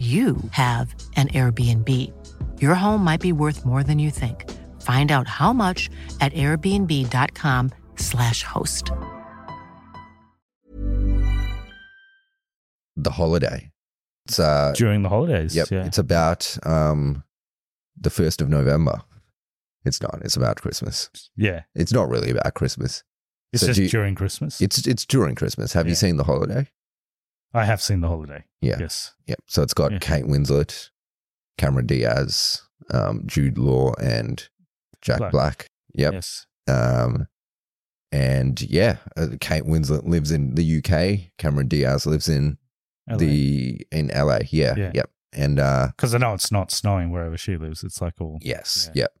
you 0.00 0.36
have 0.52 0.94
an 1.16 1.28
Airbnb. 1.28 1.86
Your 2.62 2.74
home 2.74 3.04
might 3.04 3.20
be 3.20 3.32
worth 3.32 3.66
more 3.66 3.82
than 3.82 3.98
you 3.98 4.10
think. 4.10 4.50
Find 4.80 5.12
out 5.12 5.28
how 5.28 5.52
much 5.52 5.90
at 6.22 6.32
airbnb.com 6.32 7.70
slash 7.96 8.42
host. 8.42 8.90
The 12.96 13.10
holiday. 13.10 13.70
It's 14.26 14.38
uh 14.38 14.72
During 14.74 15.02
the 15.02 15.08
holidays. 15.10 15.54
yep, 15.54 15.70
Yeah. 15.70 15.84
it's 15.84 15.98
about 15.98 16.56
um 16.64 17.24
the 18.00 18.10
first 18.10 18.40
of 18.40 18.48
November. 18.48 19.02
It's 19.84 20.00
not. 20.02 20.20
It's 20.22 20.36
about 20.36 20.60
Christmas. 20.60 21.10
yeah. 21.36 21.62
It's 21.74 21.92
not 21.92 22.08
really 22.08 22.30
about 22.30 22.54
Christmas. 22.54 23.02
It's 23.52 23.60
So 23.62 23.66
just 23.68 23.80
you- 23.80 23.88
during 23.88 24.14
Christmas. 24.14 24.60
It's 24.60 24.86
it's 24.86 25.04
during 25.06 25.34
Christmas. 25.34 25.72
Have 25.74 25.88
you 25.88 25.94
seen 25.94 26.16
the 26.16 26.24
holiday? 26.24 26.68
I 27.52 27.64
have 27.64 27.82
seen 27.82 28.00
the 28.00 28.08
holiday. 28.08 28.44
Yeah. 28.60 28.76
Yes. 28.80 29.12
Yep. 29.26 29.38
So 29.46 29.62
it's 29.62 29.74
got 29.74 29.92
Yeah. 29.92 29.98
Kate 29.98 30.24
Winslet, 30.24 30.90
Cameron 31.58 31.86
Diaz, 31.86 32.62
um, 32.92 33.22
Jude 33.26 33.58
Law, 33.58 33.92
and 34.00 34.48
Jack 35.02 35.18
Black. 35.18 35.32
Black. 35.32 35.66
Yep. 35.94 36.12
Yes. 36.12 36.46
Um, 36.68 37.26
and 38.12 38.60
yeah, 38.62 38.96
uh, 39.16 39.28
Kate 39.40 39.64
Winslet 39.64 40.04
lives 40.06 40.30
in 40.30 40.54
the 40.54 40.78
UK. 40.78 41.32
Cameron 41.38 41.68
Diaz 41.68 42.06
lives 42.06 42.28
in 42.28 42.58
the 43.18 43.80
in 43.90 44.08
LA. 44.14 44.40
Yeah. 44.50 44.74
Yeah. 44.76 44.90
Yep. 44.94 45.10
And 45.32 45.58
uh, 45.60 45.88
Because 45.96 46.14
I 46.14 46.18
know 46.18 46.34
it's 46.34 46.52
not 46.52 46.70
snowing 46.70 47.10
wherever 47.10 47.36
she 47.36 47.56
lives. 47.56 47.82
It's 47.84 48.00
like 48.00 48.14
all. 48.20 48.38
yes. 48.42 48.90
Yeah. 48.94 49.02
Yep. 49.02 49.12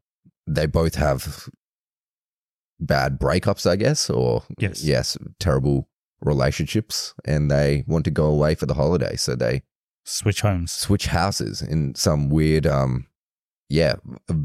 They 0.48 0.66
both 0.66 0.94
have 0.96 1.48
bad 2.80 3.18
breakups, 3.18 3.68
I 3.68 3.76
guess, 3.76 4.10
or 4.10 4.42
Yes. 4.58 4.82
yes, 4.84 5.16
terrible 5.38 5.88
relationships, 6.22 7.14
and 7.24 7.50
they 7.50 7.84
want 7.86 8.04
to 8.04 8.10
go 8.10 8.26
away 8.26 8.54
for 8.54 8.66
the 8.66 8.74
holiday, 8.74 9.16
so 9.16 9.34
they 9.34 9.62
Switch 10.04 10.40
homes. 10.40 10.72
switch 10.72 11.06
houses 11.06 11.60
in 11.62 11.94
some 11.94 12.30
weird 12.30 12.66
um 12.66 13.06
yeah 13.68 13.94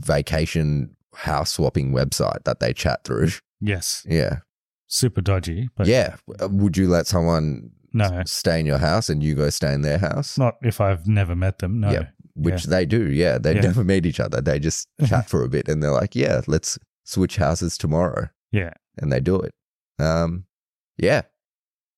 vacation 0.05 0.95
house 1.15 1.53
swapping 1.53 1.91
website 1.93 2.43
that 2.43 2.59
they 2.59 2.73
chat 2.73 3.03
through 3.03 3.29
Yes. 3.61 4.05
yeah 4.07 4.39
Super 4.87 5.21
dodgy. 5.21 5.69
But 5.75 5.87
yeah 5.87 6.17
Uh, 6.41 6.49
would 6.49 6.77
you 6.77 6.87
let 6.89 7.07
someone 7.07 7.71
No. 7.93 8.21
stay 8.25 8.59
in 8.59 8.65
your 8.65 8.77
house 8.77 9.09
and 9.09 9.23
you 9.23 9.33
go 9.33 9.49
stay 9.49 9.73
in 9.73 9.81
their 9.81 9.97
house 9.97 10.37
Not 10.37 10.55
if 10.61 10.79
I've 10.81 11.07
never 11.07 11.35
met 11.35 11.59
them. 11.59 11.79
No. 11.79 11.89
Yeah. 11.91 12.07
which 12.35 12.65
they 12.65 12.85
do 12.85 13.09
yeah 13.09 13.37
they 13.37 13.55
Yeah. 13.55 13.61
never 13.61 13.83
meet 13.83 14.05
each 14.05 14.19
other 14.19 14.41
they 14.41 14.59
just 14.59 14.87
chat 15.07 15.29
for 15.29 15.43
a 15.43 15.49
bit 15.49 15.67
and 15.69 15.81
they're 15.81 15.91
like 15.91 16.15
yeah 16.15 16.41
let's 16.47 16.77
switch 17.05 17.37
houses 17.37 17.77
tomorrow 17.77 18.27
Yeah. 18.51 18.73
and 18.97 19.11
they 19.11 19.21
do 19.21 19.39
it 19.39 19.53
um 19.99 20.45
yeah 20.97 21.21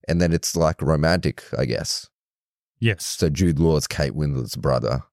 and 0.07 0.21
then 0.21 0.31
it's 0.33 0.55
like 0.55 0.81
romantic 0.81 1.43
i 1.57 1.65
guess 1.65 2.09
Yes. 2.79 3.05
so 3.05 3.29
jude 3.29 3.59
Law 3.59 3.75
is 3.77 3.87
kate 3.87 4.13
winslet's 4.13 4.55
brother 4.55 5.03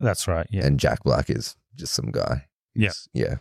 That's 0.00 0.26
right. 0.28 0.46
Yeah. 0.50 0.64
and 0.66 0.78
Jack 0.80 1.02
Black 1.02 1.28
is 1.28 1.56
just 1.74 1.92
some 1.92 2.10
guy. 2.12 2.46
Yeah. 2.74 2.92
Yeah. 3.12 3.36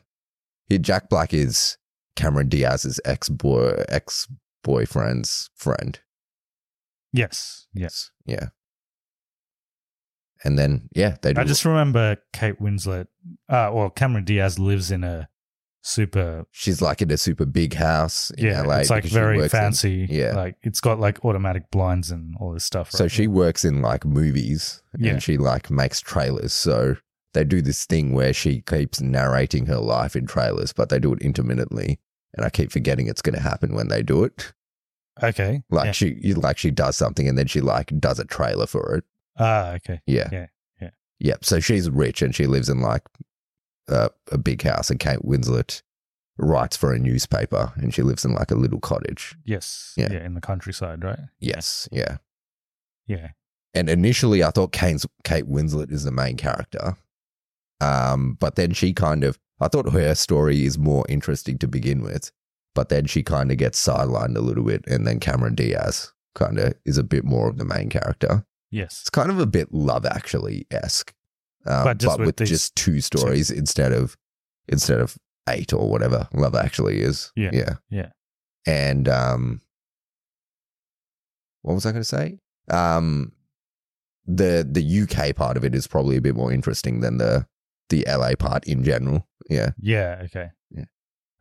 He, 0.69 0.79
Jack 0.79 1.07
Black 1.07 1.31
is 1.33 1.77
Cameron 2.15 2.49
Diaz's 2.49 2.99
ex 3.05 3.29
boy, 3.29 3.83
ex 3.89 4.27
boyfriend's 4.63 5.49
friend. 5.55 5.99
yes. 7.13 7.67
Yes. 7.73 8.09
Yeah. 8.25 8.47
And 10.43 10.57
then 10.57 10.89
yeah, 10.95 11.17
they 11.21 11.33
do. 11.33 11.41
I 11.41 11.43
just 11.45 11.63
remember 11.65 12.17
Kate 12.33 12.59
Winslet. 12.59 13.07
Uh, 13.49 13.71
well, 13.73 13.89
Cameron 13.89 14.23
Diaz 14.25 14.59
lives 14.59 14.91
in 14.91 15.03
a 15.03 15.29
super. 15.87 16.45
she's 16.51 16.81
like 16.81 17.01
in 17.01 17.09
a 17.11 17.17
super 17.17 17.45
big 17.45 17.73
house 17.73 18.31
in 18.31 18.45
Yeah. 18.47 18.61
LA. 18.61 18.77
it's 18.77 18.89
like 18.89 19.05
very 19.05 19.37
works 19.37 19.53
in- 19.53 19.59
fancy. 19.59 20.07
yeah. 20.09 20.33
Like 20.35 20.55
it's 20.63 20.79
got 20.79 20.99
like 20.99 21.23
automatic 21.25 21.69
blinds 21.71 22.11
and 22.11 22.35
all 22.39 22.53
this 22.53 22.63
stuff. 22.63 22.91
So 22.91 23.05
right? 23.05 23.11
she 23.11 23.27
works 23.27 23.63
in 23.65 23.81
like 23.81 24.05
movies 24.05 24.81
Yeah. 24.97 25.11
and 25.13 25.23
she 25.23 25.37
like 25.37 25.69
makes 25.71 25.99
trailers. 26.01 26.53
So 26.53 26.97
they 27.33 27.43
do 27.43 27.61
this 27.61 27.85
thing 27.85 28.13
where 28.13 28.33
she 28.33 28.61
keeps 28.61 28.99
narrating 29.01 29.65
her 29.67 29.77
life 29.77 30.15
in 30.15 30.25
trailers, 30.27 30.73
but 30.73 30.89
they 30.89 30.99
do 30.99 31.13
it 31.13 31.21
intermittently. 31.21 31.99
And 32.33 32.45
I 32.45 32.49
keep 32.49 32.71
forgetting 32.71 33.07
it's 33.07 33.21
going 33.21 33.35
to 33.35 33.41
happen 33.41 33.73
when 33.73 33.87
they 33.87 34.03
do 34.03 34.23
it. 34.23 34.53
Okay. 35.23 35.63
Like 35.69 35.85
yeah. 35.87 35.91
she, 35.93 36.17
you- 36.21 36.35
like 36.35 36.57
she 36.57 36.69
does 36.71 36.97
something 36.97 37.27
and 37.27 37.37
then 37.37 37.47
she 37.47 37.61
like 37.61 37.91
does 37.99 38.19
a 38.19 38.25
trailer 38.25 38.67
for 38.67 38.95
it. 38.95 39.03
Ah, 39.39 39.73
okay. 39.73 40.01
Yeah. 40.05 40.29
Yeah, 40.31 40.47
yeah. 40.81 40.89
Yep. 41.19 41.45
So 41.45 41.59
she's 41.59 41.89
rich 41.89 42.21
and 42.21 42.33
she 42.35 42.45
lives 42.47 42.69
in 42.69 42.81
like 42.81 43.03
uh, 43.89 44.09
a 44.31 44.37
big 44.37 44.61
house. 44.61 44.89
And 44.89 44.99
Kate 44.99 45.19
Winslet 45.19 45.81
writes 46.37 46.77
for 46.77 46.93
a 46.93 46.99
newspaper 46.99 47.73
and 47.75 47.93
she 47.93 48.01
lives 48.03 48.23
in 48.23 48.33
like 48.33 48.51
a 48.51 48.55
little 48.55 48.79
cottage. 48.79 49.35
Yes. 49.43 49.93
Yeah. 49.97 50.11
Yeah. 50.11 50.25
In 50.25 50.33
the 50.33 50.41
countryside, 50.41 51.03
right? 51.03 51.19
Yes. 51.39 51.89
Yeah. 51.91 52.17
Yeah. 53.07 53.29
And 53.73 53.89
initially 53.89 54.43
I 54.43 54.51
thought 54.51 54.71
Kane's, 54.71 55.05
Kate 55.23 55.49
Winslet 55.49 55.91
is 55.91 56.03
the 56.03 56.11
main 56.11 56.37
character. 56.37 56.97
Um, 57.81 58.37
but 58.39 58.55
then 58.55 58.73
she 58.73 58.93
kind 58.93 59.23
of, 59.23 59.39
I 59.59 59.67
thought 59.67 59.91
her 59.91 60.15
story 60.15 60.65
is 60.65 60.77
more 60.77 61.05
interesting 61.09 61.57
to 61.59 61.67
begin 61.67 62.01
with. 62.01 62.31
But 62.75 62.89
then 62.89 63.05
she 63.05 63.23
kind 63.23 63.51
of 63.51 63.57
gets 63.57 63.83
sidelined 63.83 64.37
a 64.37 64.41
little 64.41 64.63
bit. 64.63 64.85
And 64.87 65.07
then 65.07 65.19
Cameron 65.19 65.55
Diaz 65.55 66.13
kind 66.35 66.59
of 66.59 66.75
is 66.85 66.99
a 66.99 67.03
bit 67.03 67.23
more 67.23 67.49
of 67.49 67.57
the 67.57 67.65
main 67.65 67.89
character. 67.89 68.45
Yes. 68.69 68.99
It's 69.01 69.09
kind 69.09 69.31
of 69.31 69.39
a 69.39 69.47
bit 69.47 69.73
Love 69.73 70.05
Actually 70.05 70.67
esque, 70.69 71.13
um, 71.67 71.83
But 71.83 71.99
but, 72.03 72.19
with, 72.19 72.39
with 72.39 72.47
just 72.47 72.75
two 72.75 73.01
stories 73.01 73.51
instead 73.51 73.91
of 73.91 74.15
instead 74.67 74.99
of 74.99 75.17
eight 75.49 75.73
or 75.73 75.89
whatever 75.89 76.27
Love 76.33 76.55
Actually 76.55 77.01
is. 77.01 77.31
Yeah. 77.35 77.51
yeah, 77.53 77.73
Yeah. 77.89 78.09
And 78.65 79.07
um, 79.07 79.61
what 81.61 81.73
was 81.73 81.85
I 81.85 81.91
going 81.91 82.01
to 82.01 82.07
say? 82.07 82.39
Um, 82.69 83.31
the 84.25 84.67
the 84.69 85.01
UK 85.03 85.35
part 85.35 85.55
of 85.57 85.63
it 85.63 85.73
is 85.73 85.87
probably 85.87 86.17
a 86.17 86.21
bit 86.21 86.35
more 86.35 86.51
interesting 86.51 86.99
than 86.99 87.17
the 87.17 87.47
the 87.89 88.05
LA 88.07 88.33
part 88.37 88.65
in 88.67 88.83
general. 88.83 89.25
Yeah. 89.49 89.71
Yeah. 89.79 90.21
Okay. 90.25 90.49
Yeah. 90.69 90.85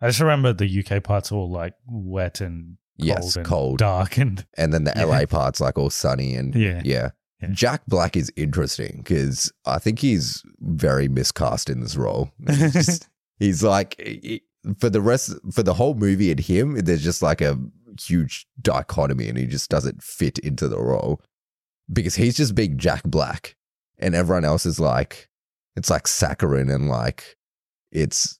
I 0.00 0.06
just 0.08 0.20
remember 0.20 0.52
the 0.52 0.84
UK 0.86 1.02
parts 1.02 1.32
all 1.32 1.50
like 1.50 1.74
wet 1.88 2.40
and 2.40 2.76
cold 3.00 3.08
Yes, 3.08 3.36
and 3.36 3.44
cold. 3.44 3.78
dark 3.78 4.16
and 4.18 4.46
And 4.56 4.72
then 4.72 4.84
the 4.84 4.92
Yeah. 4.96 5.04
LA 5.06 5.26
part's 5.26 5.60
like 5.60 5.76
all 5.76 5.90
sunny 5.90 6.36
and 6.36 6.54
Yeah. 6.54 6.80
yeah. 6.84 7.10
Yeah. 7.40 7.48
Jack 7.52 7.82
Black 7.86 8.16
is 8.16 8.32
interesting 8.36 8.98
because 8.98 9.52
I 9.66 9.78
think 9.78 9.98
he's 9.98 10.42
very 10.60 11.08
miscast 11.08 11.68
in 11.68 11.80
this 11.80 11.96
role. 11.96 12.30
He's 12.48 12.72
just- 12.72 13.08
he's 13.38 13.62
like 13.62 14.42
for 14.78 14.88
the 14.88 15.02
rest 15.02 15.34
for 15.52 15.62
the 15.62 15.74
whole 15.74 15.94
movie 15.94 16.30
and 16.30 16.40
him 16.40 16.74
there's 16.78 17.04
just 17.04 17.20
like 17.22 17.40
a 17.42 17.58
huge 18.00 18.46
dichotomy 18.62 19.28
and 19.28 19.36
he 19.38 19.46
just 19.46 19.68
doesn't 19.70 20.02
fit 20.02 20.38
into 20.40 20.66
the 20.68 20.80
role 20.80 21.20
because 21.92 22.14
he's 22.14 22.34
just 22.36 22.54
being 22.54 22.78
jack 22.78 23.02
black 23.04 23.54
and 23.98 24.14
everyone 24.14 24.44
else 24.44 24.64
is 24.66 24.80
like 24.80 25.28
it's 25.76 25.90
like 25.90 26.08
saccharine 26.08 26.70
and 26.70 26.88
like 26.88 27.36
it's 27.92 28.38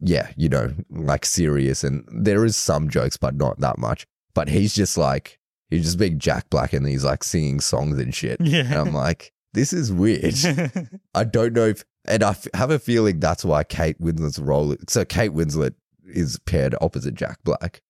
yeah 0.00 0.30
you 0.36 0.48
know 0.48 0.72
like 0.90 1.26
serious 1.26 1.82
and 1.84 2.04
there 2.10 2.44
is 2.44 2.56
some 2.56 2.88
jokes 2.88 3.16
but 3.16 3.34
not 3.34 3.58
that 3.60 3.76
much 3.78 4.06
but 4.32 4.48
he's 4.48 4.74
just 4.74 4.96
like 4.96 5.38
he's 5.70 5.84
just 5.84 5.98
being 5.98 6.18
jack 6.18 6.48
black 6.50 6.72
and 6.72 6.86
he's 6.86 7.04
like 7.04 7.24
singing 7.24 7.60
songs 7.60 7.98
and 7.98 8.14
shit 8.14 8.38
and 8.40 8.48
yeah. 8.48 8.80
i'm 8.80 8.92
like 8.92 9.32
this 9.56 9.72
is 9.72 9.92
weird 9.92 10.34
I 11.14 11.24
don't 11.24 11.54
know 11.54 11.68
if, 11.68 11.82
and 12.04 12.22
I 12.22 12.30
f- 12.30 12.46
have 12.54 12.70
a 12.70 12.78
feeling 12.78 13.20
that's 13.20 13.44
why 13.44 13.64
Kate 13.64 13.98
Winslet's 13.98 14.38
role. 14.38 14.76
So 14.86 15.04
Kate 15.04 15.32
Winslet 15.32 15.74
is 16.06 16.38
paired 16.40 16.74
opposite 16.80 17.14
Jack 17.14 17.38
Black, 17.42 17.80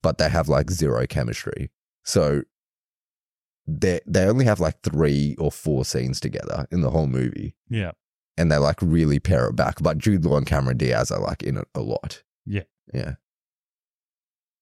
but 0.00 0.18
they 0.18 0.28
have 0.28 0.48
like 0.48 0.70
zero 0.70 1.04
chemistry. 1.06 1.70
So 2.04 2.42
they 3.66 4.00
they 4.06 4.24
only 4.24 4.44
have 4.44 4.60
like 4.60 4.80
three 4.82 5.36
or 5.38 5.50
four 5.50 5.84
scenes 5.84 6.20
together 6.20 6.66
in 6.70 6.82
the 6.82 6.90
whole 6.90 7.08
movie, 7.08 7.56
yeah. 7.68 7.92
and 8.36 8.50
they 8.50 8.58
like 8.58 8.80
really 8.80 9.18
pair 9.18 9.48
it 9.48 9.56
back. 9.56 9.82
But 9.82 9.98
Jude 9.98 10.24
Law 10.24 10.36
and 10.36 10.46
Cameron 10.46 10.78
Diaz 10.78 11.10
are 11.10 11.20
like 11.20 11.42
in 11.42 11.56
it 11.56 11.68
a 11.74 11.80
lot. 11.80 12.22
Yeah. 12.46 12.62
yeah. 12.94 13.14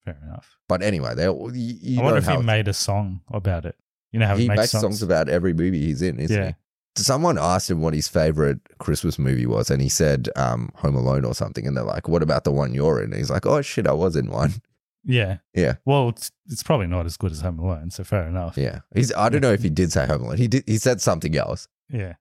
Fair 0.04 0.18
enough. 0.22 0.56
But 0.68 0.82
anyway, 0.82 1.14
they 1.14 1.28
all- 1.28 1.54
you, 1.54 1.74
you 1.80 2.00
I 2.00 2.04
wonder 2.04 2.18
if 2.18 2.26
he 2.26 2.36
made 2.38 2.68
a 2.68 2.72
song 2.72 3.20
about 3.30 3.64
it. 3.66 3.76
You 4.12 4.18
know 4.20 4.26
how 4.26 4.36
he, 4.36 4.42
he 4.42 4.48
makes, 4.48 4.58
makes 4.58 4.70
songs? 4.72 4.82
songs 4.82 5.02
about 5.02 5.28
every 5.28 5.52
movie 5.54 5.80
he's 5.80 6.02
in, 6.02 6.18
isn't 6.18 6.36
Yeah. 6.36 6.48
he? 6.48 6.54
Someone 6.96 7.38
asked 7.38 7.70
him 7.70 7.80
what 7.82 7.94
his 7.94 8.08
favorite 8.08 8.58
Christmas 8.78 9.18
movie 9.18 9.46
was, 9.46 9.70
and 9.70 9.80
he 9.80 9.88
said 9.88 10.28
um, 10.34 10.70
Home 10.76 10.96
Alone 10.96 11.24
or 11.24 11.34
something. 11.34 11.64
And 11.66 11.76
they're 11.76 11.84
like, 11.84 12.08
"What 12.08 12.20
about 12.22 12.42
the 12.42 12.50
one 12.50 12.74
you're 12.74 12.98
in?" 12.98 13.10
And 13.12 13.14
he's 13.14 13.30
like, 13.30 13.46
"Oh 13.46 13.62
shit, 13.62 13.86
I 13.86 13.92
was 13.92 14.16
in 14.16 14.28
one." 14.30 14.54
Yeah. 15.02 15.38
Yeah, 15.54 15.76
Well, 15.86 16.10
it's, 16.10 16.30
it's 16.46 16.62
probably 16.62 16.86
not 16.88 17.06
as 17.06 17.16
good 17.16 17.32
as 17.32 17.40
Home 17.40 17.58
Alone, 17.58 17.90
so 17.90 18.04
fair 18.04 18.26
enough. 18.28 18.58
yeah. 18.58 18.80
He's. 18.94 19.10
I 19.14 19.30
don't 19.30 19.40
know 19.40 19.52
if 19.52 19.62
he 19.62 19.70
did 19.70 19.90
say 19.92 20.04
Home 20.06 20.24
Alone. 20.24 20.36
He 20.36 20.46
did. 20.48 20.64
He 20.66 20.76
said 20.76 21.00
something 21.00 21.34
else, 21.38 21.68
Yeah. 21.90 22.14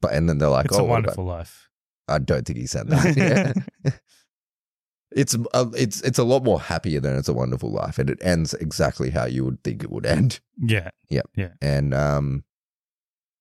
but 0.00 0.12
and 0.12 0.28
then 0.28 0.36
they're 0.36 0.50
like, 0.50 0.66
it's 0.66 0.76
"Oh, 0.76 0.80
a 0.80 0.84
wonderful 0.84 1.24
life. 1.24 1.70
I 2.06 2.18
don't 2.18 2.44
think 2.44 2.58
he 2.58 2.66
said 2.66 2.88
that. 2.88 3.16
Yeah. 3.84 3.92
it's 5.12 5.34
a, 5.54 5.70
it's 5.74 6.00
it's 6.02 6.18
a 6.18 6.24
lot 6.24 6.44
more 6.44 6.60
happier 6.60 7.00
than 7.00 7.16
It's 7.16 7.28
a 7.28 7.32
Wonderful 7.32 7.70
Life, 7.72 7.98
and 7.98 8.10
it 8.10 8.18
ends 8.22 8.54
exactly 8.54 9.10
how 9.10 9.24
you 9.26 9.44
would 9.44 9.62
think 9.64 9.82
it 9.82 9.90
would 9.90 10.06
end. 10.06 10.40
Yeah. 10.58 10.90
Yeah, 11.08 11.22
yeah. 11.34 11.52
And 11.62 11.94
um 11.94 12.44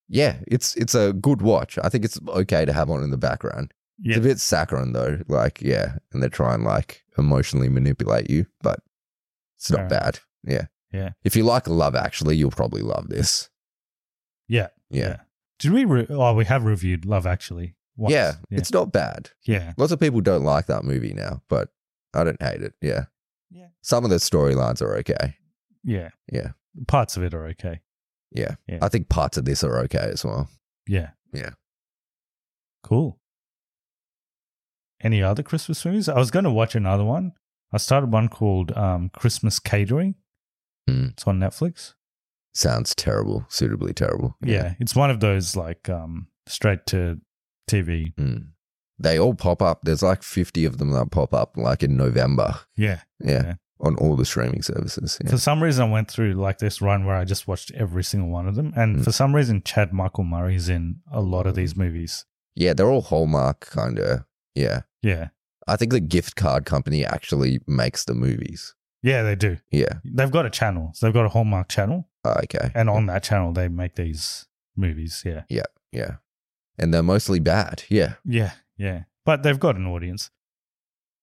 yeah 0.10 0.38
it's 0.48 0.74
it's 0.78 0.96
a 0.96 1.12
good 1.12 1.42
watch 1.42 1.78
i 1.84 1.90
think 1.90 2.06
it's 2.06 2.18
okay 2.30 2.64
to 2.64 2.72
have 2.72 2.90
on 2.90 3.04
in 3.04 3.12
the 3.12 3.18
background 3.18 3.74
Yeah. 4.00 4.16
it's 4.16 4.26
a 4.26 4.30
bit 4.30 4.40
saccharine 4.40 4.94
though 4.94 5.20
like 5.28 5.62
yeah 5.62 5.98
and 6.14 6.24
they 6.24 6.30
try 6.30 6.54
and 6.54 6.64
like 6.64 7.04
emotionally 7.18 7.68
manipulate 7.68 8.30
you 8.30 8.46
but 8.62 8.80
it's 9.58 9.70
not 9.70 9.80
Fair 9.80 9.90
bad 9.90 10.20
yeah 10.46 10.68
Yeah. 10.94 11.10
if 11.26 11.36
you 11.36 11.44
like 11.44 11.68
love 11.68 11.94
actually 11.94 12.38
you'll 12.38 12.52
probably 12.52 12.84
love 12.84 13.10
this 13.10 13.50
Yeah. 14.48 14.68
yeah 14.90 15.18
Did 15.60 15.74
we? 15.74 15.84
Re- 15.84 16.08
oh, 16.10 16.34
we 16.36 16.46
have 16.46 16.64
reviewed 16.64 17.06
Love 17.06 17.26
Actually. 17.28 17.76
Once. 17.98 18.14
yeah 18.14 18.36
Yeah. 18.50 18.60
it's 18.60 18.72
not 18.72 18.92
bad 18.94 19.32
yeah. 19.46 19.74
lots 19.78 19.92
of 19.92 20.00
people 20.00 20.22
don't 20.22 20.44
like 20.44 20.68
that 20.68 20.84
movie 20.84 21.14
now 21.14 21.42
but 21.50 21.70
i 22.14 22.24
don't 22.24 22.42
hate 22.42 22.62
it 22.62 22.74
yeah 22.82 23.06
Yeah. 23.50 23.68
Some 23.82 24.04
of 24.04 24.10
the 24.10 24.18
storylines 24.18 24.82
are 24.82 24.96
okay. 24.98 25.36
Yeah. 25.84 26.10
Yeah. 26.32 26.50
Parts 26.88 27.16
of 27.18 27.24
it 27.24 27.34
are 27.34 27.46
okay. 27.54 27.80
Yeah. 28.32 28.56
Yeah. 28.68 28.80
I 28.82 28.90
think 28.90 29.08
parts 29.08 29.38
of 29.38 29.46
this 29.46 29.64
are 29.64 29.80
okay 29.86 30.10
as 30.12 30.26
well. 30.26 30.50
Yeah. 30.86 31.12
Yeah. 31.34 31.52
Cool. 32.84 33.20
Any 35.02 35.22
other 35.24 35.44
Christmas 35.44 35.86
movies? 35.86 36.10
I 36.10 36.18
was 36.18 36.32
going 36.32 36.44
to 36.46 36.52
watch 36.52 36.76
another 36.76 37.06
one. 37.06 37.34
I 37.72 37.78
started 37.78 38.12
one 38.12 38.28
called 38.30 38.72
um, 38.76 39.10
Christmas 39.16 39.60
Catering. 39.60 40.16
Hmm. 40.88 41.08
It's 41.14 41.26
on 41.28 41.40
Netflix. 41.40 41.94
Sounds 42.54 42.96
terrible, 42.96 43.46
suitably 43.50 43.94
terrible. 43.94 44.36
Yeah. 44.44 44.74
It's 44.80 44.96
one 44.96 45.10
of 45.12 45.20
those 45.20 45.56
like 45.56 45.88
um, 45.90 46.28
straight 46.48 46.86
to 46.88 47.22
TV. 47.68 48.14
Mm. 48.16 48.48
They 49.00 49.20
all 49.20 49.36
pop 49.36 49.62
up. 49.62 49.82
There's 49.84 50.02
like 50.02 50.24
50 50.24 50.66
of 50.66 50.78
them 50.80 50.92
that 50.92 51.12
pop 51.12 51.34
up 51.34 51.56
like 51.58 51.84
in 51.84 51.96
November. 51.98 52.56
Yeah. 52.76 53.02
Yeah. 53.20 53.44
Yeah. 53.44 53.54
On 53.80 53.96
all 53.98 54.16
the 54.16 54.26
streaming 54.26 54.64
services. 54.64 55.20
Yeah. 55.24 55.30
For 55.30 55.38
some 55.38 55.62
reason, 55.62 55.88
I 55.88 55.92
went 55.92 56.10
through 56.10 56.34
like 56.34 56.58
this 56.58 56.82
run 56.82 57.06
where 57.06 57.16
I 57.16 57.24
just 57.26 57.48
watched 57.48 57.72
every 57.76 58.04
single 58.04 58.30
one 58.30 58.48
of 58.48 58.56
them. 58.56 58.74
And 58.76 58.98
Mm. 58.98 59.04
for 59.04 59.12
some 59.12 59.36
reason, 59.36 59.62
Chad 59.62 59.94
Michael 59.94 60.24
Murray's 60.24 60.68
in 60.68 61.02
a 61.12 61.22
lot 61.22 61.46
of 61.46 61.54
these 61.56 61.76
movies. 61.76 62.26
yeah, 62.56 62.74
they're 62.74 62.90
all 62.90 63.02
Hallmark 63.04 63.60
kind 63.60 64.00
of. 64.00 64.24
Yeah. 64.56 64.82
Yeah. 65.04 65.28
I 65.68 65.76
think 65.76 65.92
the 65.92 66.00
gift 66.00 66.36
card 66.36 66.66
company 66.66 67.06
actually 67.06 67.60
makes 67.68 68.04
the 68.06 68.16
movies. 68.16 68.74
Yeah, 69.04 69.22
they 69.22 69.36
do. 69.36 69.58
Yeah. 69.70 70.00
They've 70.04 70.32
got 70.32 70.48
a 70.48 70.50
channel. 70.50 70.90
So 70.96 71.06
they've 71.06 71.14
got 71.14 71.26
a 71.26 71.30
Hallmark 71.30 71.70
channel. 71.70 72.10
Oh, 72.26 72.34
okay. 72.46 72.72
And 72.74 72.90
on 72.90 73.06
that 73.06 73.22
channel, 73.22 73.54
they 73.54 73.68
make 73.68 73.94
these 73.96 74.48
movies. 74.76 75.22
Yeah. 75.24 75.44
Yeah. 75.50 75.66
Yeah. 75.92 76.16
And 76.78 76.94
they're 76.94 77.04
mostly 77.04 77.40
bad. 77.40 77.84
Yeah. 77.90 78.14
Yeah. 78.26 78.52
Yeah. 78.78 79.04
But 79.26 79.44
they've 79.44 79.60
got 79.60 79.76
an 79.76 79.88
audience. 79.88 80.30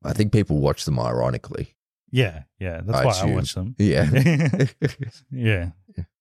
I 0.05 0.13
think 0.13 0.33
people 0.33 0.59
watch 0.59 0.85
them 0.85 0.99
ironically. 0.99 1.77
Yeah. 2.11 2.43
Yeah. 2.59 2.81
That's 2.85 2.99
I 2.99 3.05
why 3.05 3.11
assume. 3.13 3.31
I 3.31 3.35
watch 3.35 3.55
them. 3.55 3.75
Yeah. 3.79 4.09
Yeah. 5.31 5.71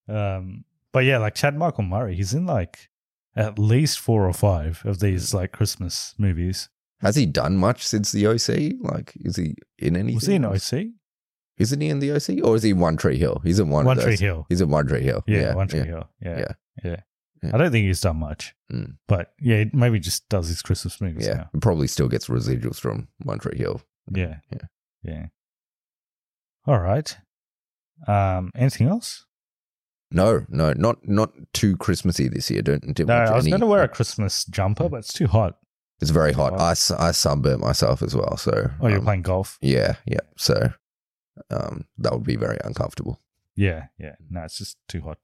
Um, 0.08 0.66
but 0.92 1.06
yeah, 1.06 1.18
like 1.18 1.36
Chad 1.36 1.56
Michael 1.58 1.84
Murray, 1.84 2.16
he's 2.16 2.34
in 2.34 2.46
like 2.46 2.90
at 3.36 3.58
least 3.58 4.00
four 4.00 4.28
or 4.28 4.34
five 4.34 4.82
of 4.86 5.00
these 5.00 5.34
like 5.34 5.52
Christmas 5.52 6.14
movies. 6.18 6.70
Has 7.00 7.16
he 7.16 7.26
done 7.26 7.58
much 7.58 7.86
since 7.86 8.12
the 8.12 8.28
OC? 8.28 8.76
Like, 8.80 9.14
is 9.16 9.36
he 9.36 9.56
in 9.80 9.96
anything? 9.98 10.16
Was 10.16 10.28
he 10.28 10.36
in? 10.36 10.46
OC? 10.46 10.94
Isn't 11.58 11.82
he 11.82 11.90
in 11.90 12.00
the 12.00 12.12
OC? 12.14 12.44
Or 12.46 12.56
is 12.56 12.64
he 12.64 12.70
in 12.72 12.80
One 12.80 12.96
Tree 12.98 13.18
Hill? 13.18 13.42
He's 13.44 13.60
in 13.60 13.70
one, 13.70 13.86
One 13.86 13.98
Tree. 13.98 14.16
Hill. 14.16 14.46
He's 14.50 14.62
in 14.62 14.70
One 14.70 14.88
Tree 14.88 15.02
Hill. 15.04 15.24
Yeah, 15.28 15.54
One 15.54 15.68
Tree 15.68 15.80
yeah. 15.80 15.86
Hill. 15.86 16.10
Yeah. 16.22 16.38
Yeah. 16.40 16.52
Yeah. 16.84 16.96
Yeah. 17.44 17.52
I 17.54 17.58
don't 17.58 17.72
think 17.72 17.86
he's 17.86 18.02
done 18.02 18.18
much. 18.18 18.56
Mm. 18.72 18.98
But 19.08 19.34
yeah, 19.40 19.66
maybe 19.74 20.00
just 20.00 20.28
does 20.30 20.48
his 20.48 20.62
Christmas 20.62 21.00
movies 21.02 21.28
Yeah. 21.28 21.34
now. 21.54 21.60
Probably 21.62 21.88
still 21.88 22.08
gets 22.08 22.28
residuals 22.28 22.80
from 22.80 23.08
One 23.24 23.40
Tree 23.40 23.58
Hill. 23.58 23.82
Yeah. 24.12 24.38
Yeah. 24.52 24.68
Yeah. 25.04 25.26
All 26.66 26.80
right. 26.80 27.18
Um, 28.08 28.52
anything 28.56 28.88
else? 28.88 29.26
No, 30.12 30.46
no, 30.50 30.74
not 30.74 31.08
not 31.08 31.32
too 31.54 31.76
Christmassy 31.78 32.28
this 32.28 32.50
year. 32.52 32.62
Don't 32.62 32.82
didn't 32.94 33.08
No, 33.08 33.16
I 33.16 33.34
was 33.36 33.46
any- 33.46 33.52
going 33.52 33.62
to 33.62 33.68
wear 33.68 33.84
a 33.84 33.88
Christmas 33.88 34.46
jumper, 34.46 34.88
but 34.88 34.98
it's 34.98 35.14
too 35.14 35.28
hot. 35.28 35.58
It's 36.02 36.12
very 36.12 36.34
hot. 36.34 36.54
I, 36.60 36.72
I 37.00 37.12
sunburnt 37.12 37.62
myself 37.62 38.02
as 38.04 38.16
well. 38.16 38.38
So 38.38 38.70
Oh, 38.82 38.88
you're 38.88 39.00
um, 39.00 39.06
playing 39.06 39.22
golf? 39.24 39.58
Yeah, 39.62 39.96
yeah. 40.06 40.20
So 40.38 40.72
um, 41.50 41.86
that 41.98 42.14
would 42.14 42.24
be 42.26 42.36
very 42.36 42.58
uncomfortable. 42.64 43.22
Yeah, 43.56 43.86
yeah. 43.98 44.16
No, 44.30 44.44
it's 44.44 44.58
just 44.58 44.78
too 44.88 45.02
hot. 45.02 45.18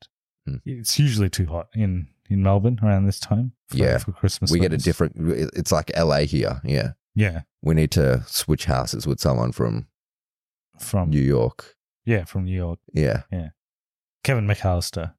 Mm. 0.50 0.62
It's 0.66 0.98
usually 1.00 1.30
too 1.30 1.46
hot 1.46 1.68
in 1.74 2.08
in 2.30 2.44
Melbourne 2.44 2.80
around 2.84 3.06
this 3.06 3.20
time. 3.20 3.54
For, 3.70 3.78
Yeah. 3.78 3.98
for 3.98 4.12
Christmas. 4.12 4.52
we 4.52 4.60
get 4.60 4.74
a 4.74 4.78
different. 4.78 5.14
It's 5.56 5.72
like 5.72 5.92
LA 5.98 6.20
here. 6.26 6.62
Yeah, 6.64 6.92
Yeah, 7.16 7.42
we 7.62 7.74
need 7.76 7.92
to 7.92 8.24
switch 8.28 8.66
houses 8.66 9.08
with 9.08 9.20
someone 9.20 9.52
from 9.52 9.88
from 10.80 11.10
New 11.10 11.22
York. 11.22 11.76
yeah 12.06 12.24
from 12.26 12.46
New 12.46 12.56
York. 12.56 12.80
Yeah, 12.94 13.24
yeah. 13.32 13.50
Kevin 14.24 14.48
McAllister. 14.48 15.14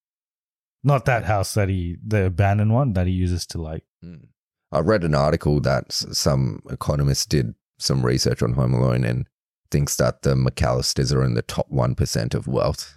Not 0.82 1.04
that 1.04 1.24
house 1.24 1.54
that 1.54 1.68
he 1.68 1.96
the 2.06 2.24
abandoned 2.26 2.72
one 2.72 2.92
that 2.94 3.06
he 3.06 3.12
uses 3.12 3.46
to 3.48 3.60
like. 3.60 3.84
Mm. 4.04 4.28
I 4.72 4.78
read 4.80 5.04
an 5.04 5.14
article 5.14 5.60
that 5.60 5.92
some 5.92 6.62
economists 6.70 7.26
did 7.26 7.54
some 7.78 8.06
research 8.06 8.42
on 8.42 8.52
Home 8.54 8.72
Alone 8.74 9.04
and 9.04 9.26
thinks 9.70 9.96
that 9.96 10.22
the 10.22 10.34
McAllisters 10.34 11.12
are 11.14 11.24
in 11.24 11.34
the 11.34 11.42
top 11.42 11.66
one 11.68 11.94
percent 11.94 12.34
of 12.34 12.46
wealth 12.46 12.94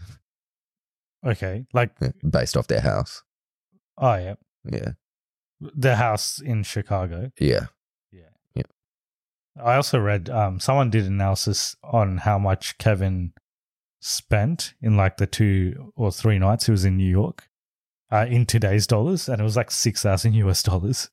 Okay, 1.25 1.65
like 1.73 1.91
based 2.29 2.57
off 2.57 2.67
their 2.67 2.81
house. 2.81 3.23
oh 3.97 4.15
yeah, 4.15 4.35
Yeah, 4.65 4.91
the 5.59 5.95
house 5.95 6.41
in 6.41 6.63
Chicago. 6.63 7.31
yeah. 7.39 7.67
Yeah. 8.11 8.29
Yeah. 8.55 8.63
I 9.63 9.75
also 9.75 9.99
read 9.99 10.29
um, 10.29 10.59
someone 10.59 10.89
did 10.89 11.05
analysis 11.05 11.75
on 11.83 12.17
how 12.17 12.37
much 12.39 12.77
Kevin 12.77 13.33
spent 14.01 14.73
in 14.81 14.97
like 14.97 15.17
the 15.17 15.27
two 15.27 15.91
or 15.95 16.11
three 16.11 16.39
nights 16.39 16.65
he 16.65 16.71
was 16.71 16.83
in 16.85 16.97
New 16.97 17.09
York 17.09 17.47
uh, 18.11 18.25
in 18.29 18.45
today's 18.45 18.85
dollars, 18.85 19.29
and 19.29 19.39
it 19.39 19.43
was 19.43 19.55
like 19.55 19.71
six 19.71 20.01
thousand 20.03 20.33
US 20.33 20.61
dollars. 20.63 21.09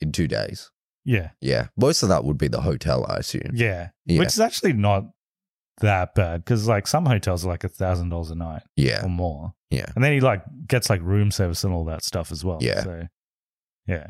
In 0.00 0.10
two 0.12 0.26
days. 0.28 0.70
Yeah, 1.04 1.30
Yeah, 1.40 1.68
most 1.76 2.02
of 2.04 2.08
that 2.10 2.24
would 2.24 2.38
be 2.38 2.48
the 2.48 2.60
hotel, 2.60 3.04
I 3.08 3.16
assume. 3.16 3.50
yeah, 3.54 3.88
Yeah. 4.06 4.18
which 4.20 4.28
is 4.28 4.40
actually 4.40 4.72
not 4.72 5.04
that 5.80 6.14
bad 6.14 6.44
because 6.44 6.68
like 6.68 6.86
some 6.86 7.06
hotels 7.06 7.44
are 7.44 7.48
like 7.48 7.64
a 7.64 7.68
thousand 7.68 8.10
dollars 8.10 8.30
a 8.30 8.34
night 8.34 8.62
Yeah, 8.76 9.04
or 9.04 9.08
more, 9.08 9.54
yeah. 9.70 9.86
and 9.94 10.04
then 10.04 10.12
he 10.12 10.20
like 10.20 10.42
gets 10.66 10.90
like 10.90 11.00
room 11.02 11.30
service 11.30 11.64
and 11.64 11.72
all 11.72 11.84
that 11.86 12.04
stuff 12.04 12.30
as 12.30 12.44
well. 12.44 12.58
Yeah. 12.60 12.82
so 12.82 13.08
yeah, 13.86 14.06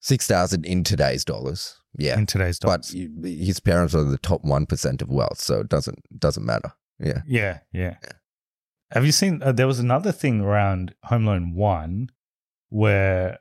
Six 0.00 0.26
thousand 0.26 0.66
in 0.66 0.84
today's 0.84 1.24
dollars. 1.24 1.80
Yeah, 1.98 2.18
in 2.18 2.26
today's 2.26 2.58
dollars. 2.58 2.94
But 2.94 3.26
his 3.28 3.58
parents 3.60 3.94
are 3.94 4.04
the 4.04 4.18
top 4.18 4.44
one 4.44 4.66
percent 4.66 5.00
of 5.02 5.08
wealth, 5.08 5.40
so 5.40 5.60
it 5.60 5.68
doesn't 5.68 6.00
doesn't 6.18 6.44
matter. 6.44 6.72
Yeah, 6.98 7.22
Yeah, 7.26 7.58
yeah. 7.72 7.96
Have 8.92 9.04
you 9.04 9.12
seen? 9.12 9.42
Uh, 9.42 9.52
there 9.52 9.66
was 9.66 9.78
another 9.80 10.12
thing 10.12 10.40
around 10.40 10.94
Home 11.04 11.26
Alone 11.26 11.54
One, 11.54 12.10
where 12.68 13.38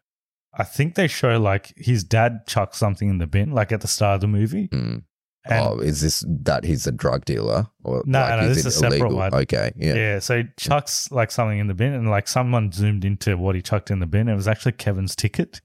I 0.53 0.63
think 0.63 0.95
they 0.95 1.07
show 1.07 1.37
like 1.39 1.73
his 1.77 2.03
dad 2.03 2.47
chucks 2.47 2.77
something 2.77 3.09
in 3.09 3.17
the 3.17 3.27
bin, 3.27 3.51
like 3.51 3.71
at 3.71 3.81
the 3.81 3.87
start 3.87 4.15
of 4.15 4.21
the 4.21 4.27
movie. 4.27 4.69
Mm. 4.69 5.03
And 5.47 5.67
oh, 5.67 5.79
is 5.79 6.01
this 6.01 6.23
that 6.27 6.63
he's 6.63 6.87
a 6.87 6.91
drug 6.91 7.23
dealer 7.25 7.67
or 7.83 8.01
No, 8.05 8.19
like, 8.19 8.41
no, 8.41 8.47
is 8.49 8.57
this 8.57 8.65
is 8.65 8.75
a 8.75 8.79
separate 8.79 8.99
illegal? 9.01 9.17
one. 9.17 9.33
Okay, 9.35 9.71
yeah. 9.75 9.93
yeah. 9.93 10.19
so 10.19 10.37
he 10.39 10.43
chucks 10.57 11.11
like 11.11 11.29
something 11.31 11.59
in 11.59 11.67
the 11.67 11.73
bin, 11.75 11.93
and 11.93 12.09
like 12.09 12.27
someone 12.27 12.71
zoomed 12.71 13.05
into 13.05 13.37
what 13.37 13.55
he 13.55 13.61
chucked 13.61 13.91
in 13.91 13.99
the 13.99 14.07
bin. 14.07 14.27
It 14.27 14.35
was 14.35 14.47
actually 14.47 14.71
Kevin's 14.73 15.15
ticket. 15.15 15.61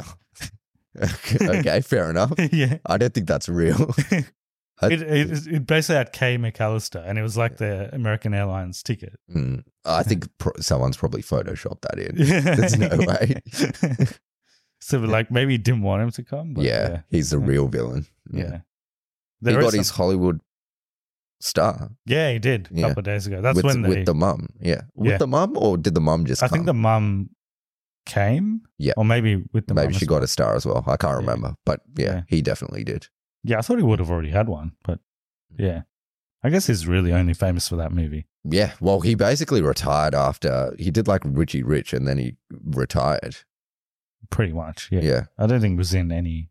okay, 1.42 1.80
fair 1.84 2.10
enough. 2.10 2.32
yeah. 2.52 2.78
I 2.86 2.96
don't 2.98 3.12
think 3.14 3.26
that's 3.28 3.48
real. 3.48 3.90
I- 4.80 4.86
It, 4.92 5.02
it, 5.02 5.46
it 5.48 5.66
basically 5.66 5.96
had 5.96 6.12
K 6.12 6.38
McAllister, 6.38 7.02
and 7.04 7.18
it 7.18 7.22
was 7.22 7.36
like 7.36 7.56
the 7.56 7.92
American 7.92 8.32
Airlines 8.32 8.80
ticket. 8.82 9.18
Mm, 9.34 9.64
I 9.84 10.04
think 10.04 10.28
pro- 10.38 10.52
someone's 10.60 10.96
probably 10.96 11.20
photoshopped 11.22 11.80
that 11.82 11.98
in. 11.98 12.14
There's 12.16 12.78
no 12.78 12.96
way. 12.96 13.42
so, 14.80 14.98
like, 15.00 15.32
maybe 15.32 15.54
he 15.54 15.58
didn't 15.58 15.82
want 15.82 16.02
him 16.04 16.10
to 16.12 16.22
come. 16.22 16.54
But 16.54 16.62
yeah, 16.64 16.88
yeah, 16.90 17.00
he's 17.10 17.30
the 17.30 17.40
real 17.40 17.66
villain. 17.66 18.06
yeah. 18.30 18.44
Yeah, 18.44 18.58
There 19.40 19.58
he 19.58 19.64
got 19.64 19.72
his 19.74 19.90
Hollywood 19.90 20.40
star 21.40 21.90
Yeah, 22.06 22.32
he 22.32 22.38
did 22.38 22.68
a 22.70 22.74
Yeah. 22.74 22.86
couple 22.88 23.00
of 23.00 23.04
days 23.04 23.26
ago. 23.26 23.40
That's 23.40 23.56
with, 23.56 23.64
when 23.64 23.82
they, 23.82 23.88
with 23.90 24.06
the 24.06 24.14
mum. 24.14 24.48
Yeah, 24.60 24.82
with 24.94 25.12
Yeah. 25.12 25.18
the 25.18 25.26
mum, 25.28 25.56
or 25.56 25.76
did 25.78 25.94
the 25.94 26.00
mum 26.00 26.24
just? 26.26 26.42
I 26.42 26.48
think 26.48 26.66
the 26.66 26.72
come? 26.72 26.80
mum 26.82 27.30
came. 28.06 28.62
Yeah. 28.78 28.94
or 28.96 29.04
maybe 29.04 29.44
with 29.52 29.66
the 29.66 29.74
maybe 29.74 29.88
mum 29.88 29.92
she 29.92 30.04
as 30.04 30.08
got 30.08 30.14
well. 30.16 30.24
a 30.24 30.28
star 30.28 30.54
as 30.56 30.64
well. 30.66 30.82
I 30.86 30.96
can't 30.96 31.12
Yeah. 31.12 31.16
remember, 31.18 31.54
but 31.66 31.80
yeah, 31.96 32.04
Yeah. 32.06 32.22
he 32.28 32.42
definitely 32.42 32.82
did. 32.84 33.08
Yeah, 33.44 33.58
I 33.58 33.60
thought 33.62 33.76
he 33.78 33.82
would 33.84 33.98
have 33.98 34.10
already 34.10 34.30
had 34.30 34.48
one, 34.48 34.72
but 34.84 34.98
Mm. 35.52 35.64
yeah, 35.64 35.82
I 36.42 36.50
guess 36.50 36.66
he's 36.68 36.86
really 36.86 37.12
only 37.12 37.34
famous 37.34 37.68
for 37.68 37.76
that 37.76 37.92
movie. 37.92 38.26
Yeah, 38.44 38.72
well, 38.80 39.00
he 39.00 39.14
basically 39.14 39.60
retired 39.62 40.14
after 40.14 40.74
he 40.78 40.90
did 40.90 41.06
like 41.06 41.22
Richie 41.24 41.62
Rich, 41.62 41.92
and 41.92 42.06
then 42.08 42.18
he 42.18 42.36
retired. 42.50 43.36
Pretty 44.30 44.52
much. 44.52 44.88
Yeah. 44.90 45.00
Yeah, 45.00 45.24
I 45.36 45.46
don't 45.46 45.60
think 45.60 45.72
he 45.74 45.78
was 45.78 45.92
in 45.94 46.10
any 46.10 46.50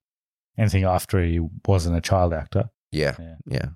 anything 0.57 0.83
after 0.83 1.23
he 1.23 1.39
wasn't 1.67 1.95
a 1.97 2.01
child 2.01 2.33
actor. 2.33 2.69
Yeah, 2.91 3.15
Yeah. 3.19 3.35
yeah. 3.47 3.69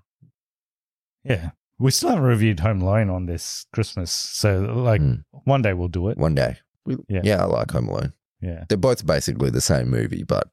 Yeah. 1.23 1.49
We 1.77 1.91
still 1.91 2.09
haven't 2.09 2.23
reviewed 2.25 2.59
Home 2.59 2.81
Alone 2.81 3.09
on 3.09 3.25
this 3.25 3.65
Christmas, 3.73 4.11
so 4.11 4.59
like 4.61 5.01
Mm. 5.01 5.23
one 5.45 5.61
day 5.61 5.73
we'll 5.73 5.87
do 5.87 6.09
it. 6.09 6.17
One 6.17 6.35
day, 6.35 6.57
we, 6.85 6.97
Yeah. 7.07 7.21
yeah. 7.23 7.41
I 7.41 7.45
like 7.45 7.71
Home 7.71 7.89
Alone. 7.89 8.13
Yeah. 8.39 8.65
They're 8.69 8.77
both 8.77 9.05
basically 9.05 9.49
the 9.49 9.61
same 9.61 9.89
movie, 9.89 10.23
but 10.23 10.49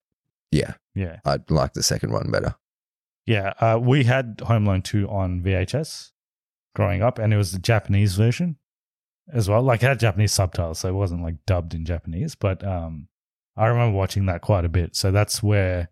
yeah, 0.51 0.75
Yeah. 0.94 1.21
I 1.25 1.38
like 1.49 1.75
the 1.75 1.83
second 1.83 2.12
one 2.12 2.31
better. 2.31 2.55
Yeah, 3.27 3.53
uh, 3.61 3.79
we 3.79 4.05
had 4.05 4.40
Home 4.44 4.66
Alone 4.66 4.81
2 4.83 5.07
on 5.11 5.42
VHS 5.42 6.12
growing 6.75 7.03
up, 7.03 7.18
and 7.18 7.33
it 7.35 7.37
was 7.37 7.53
the 7.53 7.59
Japanese 7.59 8.14
version 8.14 8.57
as 9.31 9.51
well. 9.51 9.62
Like, 9.62 9.83
it 9.83 9.87
had 9.87 10.01
Japanese 10.01 10.33
subtitles, 10.33 10.79
so 10.79 10.88
it 10.88 10.92
wasn't 10.92 11.23
like 11.23 11.44
dubbed 11.44 11.75
in 11.75 11.85
Japanese, 11.85 12.35
but 12.35 12.64
um, 12.64 13.09
I 13.55 13.66
remember 13.66 13.94
watching 13.97 14.25
that 14.27 14.40
quite 14.40 14.64
a 14.64 14.68
bit. 14.71 14.97
So 14.97 15.11
that's 15.11 15.42
where 15.42 15.90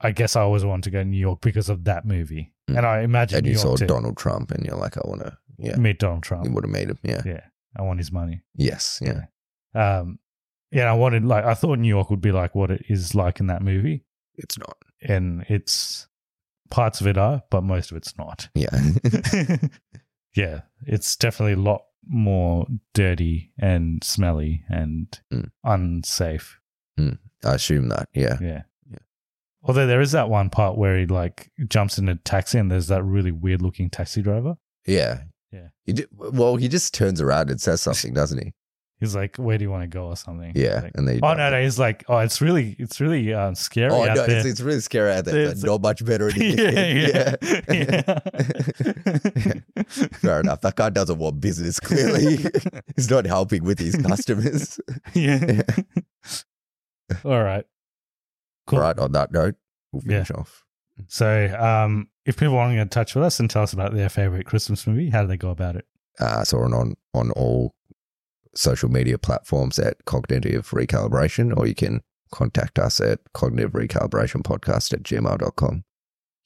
I 0.00 0.10
guess 0.12 0.36
I 0.36 0.42
always 0.42 0.64
wanted 0.64 0.84
to 0.84 0.90
go 0.90 0.98
to 0.98 1.04
New 1.04 1.16
York 1.18 1.40
because 1.40 1.68
of 1.68 1.84
that 1.84 2.04
movie. 2.04 2.52
Mm. 2.70 2.78
And 2.78 2.86
I 2.86 3.00
imagine 3.00 3.38
And 3.38 3.44
New 3.46 3.52
you 3.52 3.56
York 3.58 3.62
saw 3.66 3.76
too. 3.76 3.86
Donald 3.86 4.16
Trump, 4.16 4.50
and 4.50 4.64
you're 4.64 4.76
like, 4.76 4.96
I 4.96 5.00
want 5.04 5.22
to, 5.22 5.36
yeah, 5.58 5.76
meet 5.76 5.98
Donald 5.98 6.22
Trump. 6.22 6.44
you 6.44 6.52
would 6.52 6.64
have 6.64 6.70
made 6.70 6.90
him, 6.90 6.98
yeah, 7.02 7.22
Yeah, 7.24 7.40
I 7.76 7.82
want 7.82 7.98
his 7.98 8.12
money. 8.12 8.42
yes, 8.54 9.00
yeah, 9.02 9.22
Um, 9.74 10.18
yeah, 10.70 10.90
I 10.90 10.94
wanted 10.94 11.24
like 11.24 11.44
I 11.44 11.54
thought 11.54 11.78
New 11.78 11.88
York 11.88 12.10
would 12.10 12.20
be 12.20 12.32
like 12.32 12.54
what 12.54 12.70
it 12.70 12.84
is 12.88 13.14
like 13.14 13.40
in 13.40 13.46
that 13.46 13.62
movie, 13.62 14.04
It's 14.34 14.58
not. 14.58 14.76
and 15.00 15.44
it's 15.48 16.06
parts 16.70 17.00
of 17.00 17.06
it 17.06 17.16
are, 17.16 17.42
but 17.50 17.62
most 17.62 17.90
of 17.90 17.96
it's 17.96 18.18
not. 18.18 18.48
Yeah. 18.54 18.68
yeah, 20.34 20.62
it's 20.86 21.16
definitely 21.16 21.54
a 21.54 21.64
lot 21.64 21.82
more 22.08 22.66
dirty 22.94 23.52
and 23.58 24.02
smelly 24.04 24.62
and 24.68 25.18
Mm. 25.32 25.50
unsafe. 25.64 26.60
I 26.98 27.54
assume 27.54 27.88
that. 27.90 28.08
Yeah. 28.14 28.38
Yeah. 28.40 28.62
Yeah. 29.66 29.68
Although 29.68 29.86
there 29.86 30.00
is 30.00 30.12
that 30.12 30.28
one 30.28 30.50
part 30.50 30.78
where 30.78 30.98
he 30.98 31.06
like 31.06 31.50
jumps 31.68 31.98
in 31.98 32.08
a 32.08 32.14
taxi 32.16 32.58
and 32.58 32.70
there's 32.70 32.86
that 32.88 33.02
really 33.02 33.32
weird 33.32 33.62
looking 33.62 33.90
taxi 33.90 34.22
driver. 34.22 34.56
Yeah. 34.86 35.22
Yeah. 35.52 35.68
He 35.84 36.04
well, 36.12 36.56
he 36.56 36.68
just 36.68 36.94
turns 36.94 37.20
around 37.20 37.50
and 37.50 37.60
says 37.60 37.80
something, 37.80 38.14
doesn't 38.14 38.38
he? 38.38 38.52
He's 38.98 39.14
like, 39.14 39.36
"Where 39.36 39.58
do 39.58 39.64
you 39.64 39.70
want 39.70 39.82
to 39.82 39.88
go?" 39.88 40.06
or 40.06 40.16
something. 40.16 40.52
Yeah. 40.54 40.80
Like, 40.84 40.92
and 40.94 41.06
they. 41.06 41.20
oh 41.22 41.34
no, 41.34 41.50
no, 41.50 41.60
he's 41.62 41.78
like, 41.78 42.02
"Oh, 42.08 42.16
it's 42.20 42.40
really, 42.40 42.74
it's 42.78 42.98
really 42.98 43.34
uh, 43.34 43.52
scary 43.52 43.90
Oh 43.92 44.02
out 44.08 44.16
no, 44.16 44.26
there." 44.26 44.38
it's, 44.38 44.46
it's 44.46 44.60
really 44.62 44.80
scary 44.80 45.12
out 45.12 45.26
there, 45.26 45.36
It's- 45.38 45.60
but 45.60 45.66
not 45.66 45.82
much 45.82 46.02
better 46.02 46.30
in 46.30 46.36
yeah, 46.40 47.36
yeah, 47.36 47.60
yeah. 47.70 49.60
Fair 50.14 50.40
enough. 50.40 50.62
That 50.62 50.76
guy 50.76 50.88
doesn't 50.88 51.18
want 51.18 51.40
business, 51.42 51.78
clearly. 51.78 52.38
He's 52.96 53.10
not 53.10 53.26
helping 53.26 53.64
with 53.64 53.78
his 53.78 53.96
customers. 53.96 54.80
yeah. 55.12 55.60
All 57.24 57.42
right. 57.42 57.66
Cool. 58.66 58.78
All 58.78 58.84
right, 58.84 58.98
on 58.98 59.12
that 59.12 59.32
note, 59.32 59.54
we'll 59.92 60.02
finish 60.02 60.30
off. 60.30 60.64
So, 61.08 61.54
um, 61.58 62.08
if 62.24 62.36
people 62.36 62.54
want 62.54 62.70
to 62.70 62.76
get 62.76 62.82
in 62.82 62.88
touch 62.88 63.14
with 63.14 63.24
us 63.24 63.38
and 63.38 63.48
tell 63.48 63.62
us 63.62 63.72
about 63.72 63.94
their 63.94 64.08
favorite 64.08 64.46
Christmas 64.46 64.86
movie, 64.86 65.10
how 65.10 65.22
do 65.22 65.28
they 65.28 65.36
go 65.36 65.50
about 65.50 65.76
it? 65.76 65.86
Uh, 66.18 66.42
so 66.42 66.56
we're 66.56 66.74
on, 66.74 66.96
on 67.14 67.30
all 67.32 67.74
social 68.54 68.88
media 68.88 69.18
platforms 69.18 69.78
at 69.78 70.04
Cognitive 70.06 70.70
Recalibration, 70.70 71.56
or 71.56 71.66
you 71.66 71.74
can 71.74 72.00
contact 72.32 72.78
us 72.78 73.00
at 73.00 73.20
Cognitive 73.34 73.72
Recalibration 73.72 74.42
Podcast 74.42 74.92
at 74.92 75.02
gmail.com. 75.02 75.84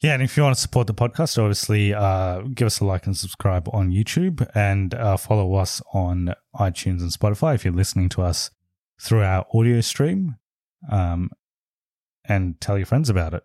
Yeah, 0.02 0.14
and 0.14 0.22
if 0.22 0.36
you 0.36 0.42
want 0.42 0.56
to 0.56 0.60
support 0.60 0.86
the 0.86 0.94
podcast, 0.94 1.38
obviously 1.38 1.92
uh, 1.92 2.40
give 2.54 2.66
us 2.66 2.80
a 2.80 2.84
like 2.84 3.06
and 3.06 3.16
subscribe 3.16 3.68
on 3.72 3.90
YouTube 3.90 4.48
and 4.54 4.94
uh, 4.94 5.16
follow 5.18 5.54
us 5.54 5.82
on 5.92 6.34
iTunes 6.56 7.00
and 7.00 7.10
Spotify 7.10 7.54
if 7.54 7.64
you're 7.64 7.74
listening 7.74 8.08
to 8.10 8.22
us 8.22 8.50
through 9.00 9.22
our 9.22 9.46
audio 9.54 9.80
stream 9.82 10.36
um, 10.90 11.30
and 12.24 12.60
tell 12.60 12.76
your 12.76 12.86
friends 12.86 13.08
about 13.10 13.34
it. 13.34 13.44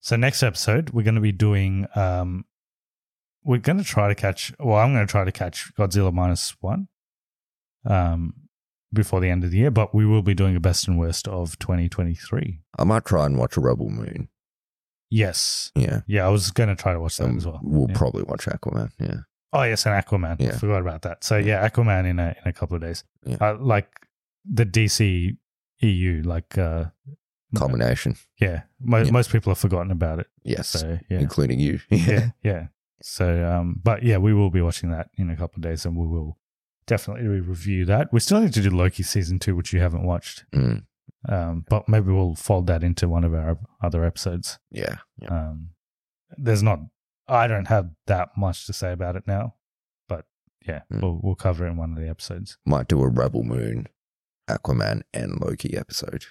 So, 0.00 0.16
next 0.16 0.42
episode, 0.42 0.90
we're 0.90 1.02
going 1.02 1.14
to 1.16 1.20
be 1.20 1.32
doing, 1.32 1.86
um, 1.94 2.44
we're 3.44 3.58
going 3.58 3.78
to 3.78 3.84
try 3.84 4.08
to 4.08 4.14
catch, 4.14 4.52
well, 4.58 4.78
I'm 4.78 4.94
going 4.94 5.06
to 5.06 5.10
try 5.10 5.24
to 5.24 5.32
catch 5.32 5.72
Godzilla 5.74 6.12
Minus 6.12 6.56
One 6.60 6.88
um, 7.84 8.34
before 8.92 9.20
the 9.20 9.28
end 9.28 9.44
of 9.44 9.50
the 9.50 9.58
year, 9.58 9.70
but 9.70 9.94
we 9.94 10.06
will 10.06 10.22
be 10.22 10.34
doing 10.34 10.56
a 10.56 10.60
best 10.60 10.88
and 10.88 10.98
worst 10.98 11.28
of 11.28 11.58
2023. 11.58 12.60
I 12.78 12.84
might 12.84 13.04
try 13.04 13.26
and 13.26 13.36
watch 13.38 13.56
a 13.56 13.60
Rebel 13.60 13.90
Moon. 13.90 14.28
Yes. 15.10 15.72
Yeah. 15.74 16.00
Yeah, 16.06 16.26
I 16.26 16.28
was 16.30 16.50
going 16.50 16.68
to 16.68 16.76
try 16.76 16.92
to 16.92 17.00
watch 17.00 17.16
that 17.18 17.24
Um, 17.28 17.36
as 17.36 17.46
well. 17.46 17.60
We'll 17.62 17.88
Yeah. 17.90 17.96
probably 17.98 18.22
watch 18.22 18.46
Aquaman. 18.46 18.92
Yeah. 18.98 19.16
Oh 19.52 19.64
yes, 19.64 19.84
and 19.84 20.00
Aquaman. 20.00 20.40
I 20.40 20.56
forgot 20.56 20.80
about 20.80 21.02
that. 21.02 21.24
So 21.24 21.36
yeah, 21.36 21.68
Aquaman 21.68 22.06
in 22.08 22.20
a 22.20 22.36
in 22.44 22.48
a 22.48 22.52
couple 22.52 22.76
of 22.76 22.82
days. 22.82 23.02
Yeah. 23.26 23.36
Uh, 23.40 23.56
like 23.58 23.88
the 24.44 24.64
DC 24.64 25.36
EU, 25.80 26.22
like 26.24 26.56
uh, 26.56 26.84
Combination. 27.56 28.16
yeah, 28.40 28.62
mo- 28.80 29.02
Yeah. 29.02 29.10
most 29.10 29.30
people 29.32 29.50
have 29.50 29.58
forgotten 29.58 29.90
about 29.90 30.18
it. 30.20 30.26
Yes. 30.44 30.68
So 30.68 30.98
yeah, 31.08 31.18
Including 31.18 31.58
you. 31.60 31.80
yeah, 31.90 32.30
yeah. 32.42 32.66
So 33.02 33.44
um, 33.50 33.80
but 33.82 34.02
yeah, 34.02 34.18
we 34.18 34.32
will 34.34 34.50
be 34.50 34.60
watching 34.60 34.90
that 34.90 35.08
in 35.16 35.30
a 35.30 35.36
couple 35.36 35.56
of 35.58 35.62
days, 35.62 35.84
and 35.86 35.96
we 35.96 36.06
will 36.06 36.38
definitely 36.86 37.26
review 37.40 37.84
that. 37.86 38.12
We 38.12 38.20
still 38.20 38.40
need 38.40 38.52
to 38.54 38.62
do 38.62 38.70
Loki 38.70 39.02
season 39.02 39.38
two, 39.38 39.56
which 39.56 39.72
you 39.72 39.80
haven't 39.80 40.04
watched. 40.04 40.44
Mm, 40.54 40.84
Um, 41.28 41.64
but 41.68 41.88
maybe 41.88 42.10
we'll 42.12 42.34
fold 42.34 42.66
that 42.68 42.82
into 42.84 43.08
one 43.08 43.24
of 43.24 43.32
our 43.34 43.58
other 43.82 44.04
episodes. 44.04 44.58
yeah. 44.70 44.96
yeah. 45.20 45.28
Um, 45.50 45.70
there's 46.36 46.62
not, 46.62 46.78
I 47.26 47.46
don't 47.48 47.66
have 47.68 47.90
that 48.06 48.30
much 48.36 48.66
to 48.66 48.72
say 48.72 48.92
about 48.92 49.16
it 49.16 49.24
now, 49.26 49.54
but 50.08 50.26
yeah, 50.66 50.82
Mm. 50.92 51.00
we'll 51.02 51.20
we'll 51.22 51.34
cover 51.34 51.66
it 51.66 51.70
in 51.70 51.76
one 51.76 51.92
of 51.92 51.98
the 51.98 52.08
episodes. 52.08 52.58
Might 52.66 52.86
do 52.88 53.00
a 53.02 53.08
Rebel 53.08 53.42
Moon, 53.44 53.86
Aquaman, 54.48 55.02
and 55.12 55.40
Loki 55.40 55.76
episode. 55.76 56.24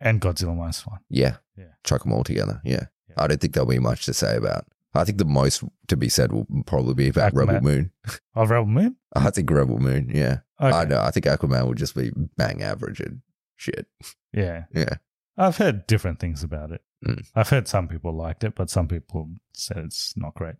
And 0.00 0.20
Godzilla 0.20 0.56
minus 0.56 0.86
one. 0.86 1.00
Yeah. 1.08 1.36
Yeah. 1.56 1.64
Chuck 1.84 2.02
them 2.02 2.12
all 2.12 2.24
together. 2.24 2.60
Yeah. 2.64 2.86
Yeah. 3.08 3.14
I 3.16 3.26
don't 3.26 3.40
think 3.40 3.54
there'll 3.54 3.68
be 3.68 3.78
much 3.78 4.04
to 4.06 4.14
say 4.14 4.36
about. 4.36 4.66
I 4.94 5.04
think 5.04 5.18
the 5.18 5.24
most 5.24 5.62
to 5.88 5.96
be 5.96 6.08
said 6.08 6.32
will 6.32 6.46
probably 6.66 6.94
be 6.94 7.08
about 7.08 7.32
Aquaman. 7.32 7.46
Rebel 7.46 7.60
Moon. 7.60 7.90
Oh, 8.34 8.44
Rebel 8.46 8.66
Moon. 8.66 8.96
I 9.14 9.30
think 9.30 9.50
Rebel 9.50 9.78
Moon. 9.78 10.10
Yeah. 10.12 10.38
Okay. 10.60 10.76
I 10.76 10.84
know. 10.84 11.00
I 11.00 11.10
think 11.10 11.26
Aquaman 11.26 11.66
will 11.66 11.74
just 11.74 11.94
be 11.94 12.10
bang 12.36 12.62
average 12.62 13.00
and 13.00 13.20
shit. 13.56 13.86
Yeah, 14.32 14.64
Yeah. 14.74 14.94
I've 15.36 15.56
heard 15.56 15.86
different 15.86 16.18
things 16.18 16.42
about 16.42 16.70
it. 16.70 16.82
Mm. 17.06 17.26
I've 17.34 17.48
heard 17.48 17.66
some 17.66 17.88
people 17.88 18.12
liked 18.12 18.44
it, 18.44 18.54
but 18.54 18.68
some 18.68 18.88
people 18.88 19.30
said 19.54 19.78
it's 19.78 20.14
not 20.16 20.34
great. 20.34 20.56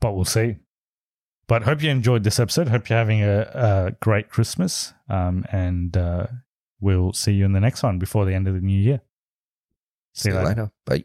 But 0.00 0.14
we'll 0.14 0.24
see. 0.26 0.56
But 1.46 1.62
hope 1.62 1.82
you 1.82 1.90
enjoyed 1.90 2.22
this 2.24 2.38
episode. 2.38 2.68
Hope 2.68 2.88
you're 2.90 2.98
having 2.98 3.22
a, 3.22 3.40
a 3.54 3.96
great 4.00 4.28
Christmas. 4.28 4.92
Um, 5.08 5.46
and 5.50 5.96
uh, 5.96 6.26
we'll 6.80 7.12
see 7.12 7.32
you 7.32 7.44
in 7.44 7.52
the 7.52 7.60
next 7.60 7.82
one 7.82 7.98
before 7.98 8.24
the 8.24 8.34
end 8.34 8.48
of 8.48 8.54
the 8.54 8.60
new 8.60 8.80
year. 8.80 9.00
See 10.14 10.30
you 10.30 10.38
later. 10.38 10.70
Bye. 10.84 11.04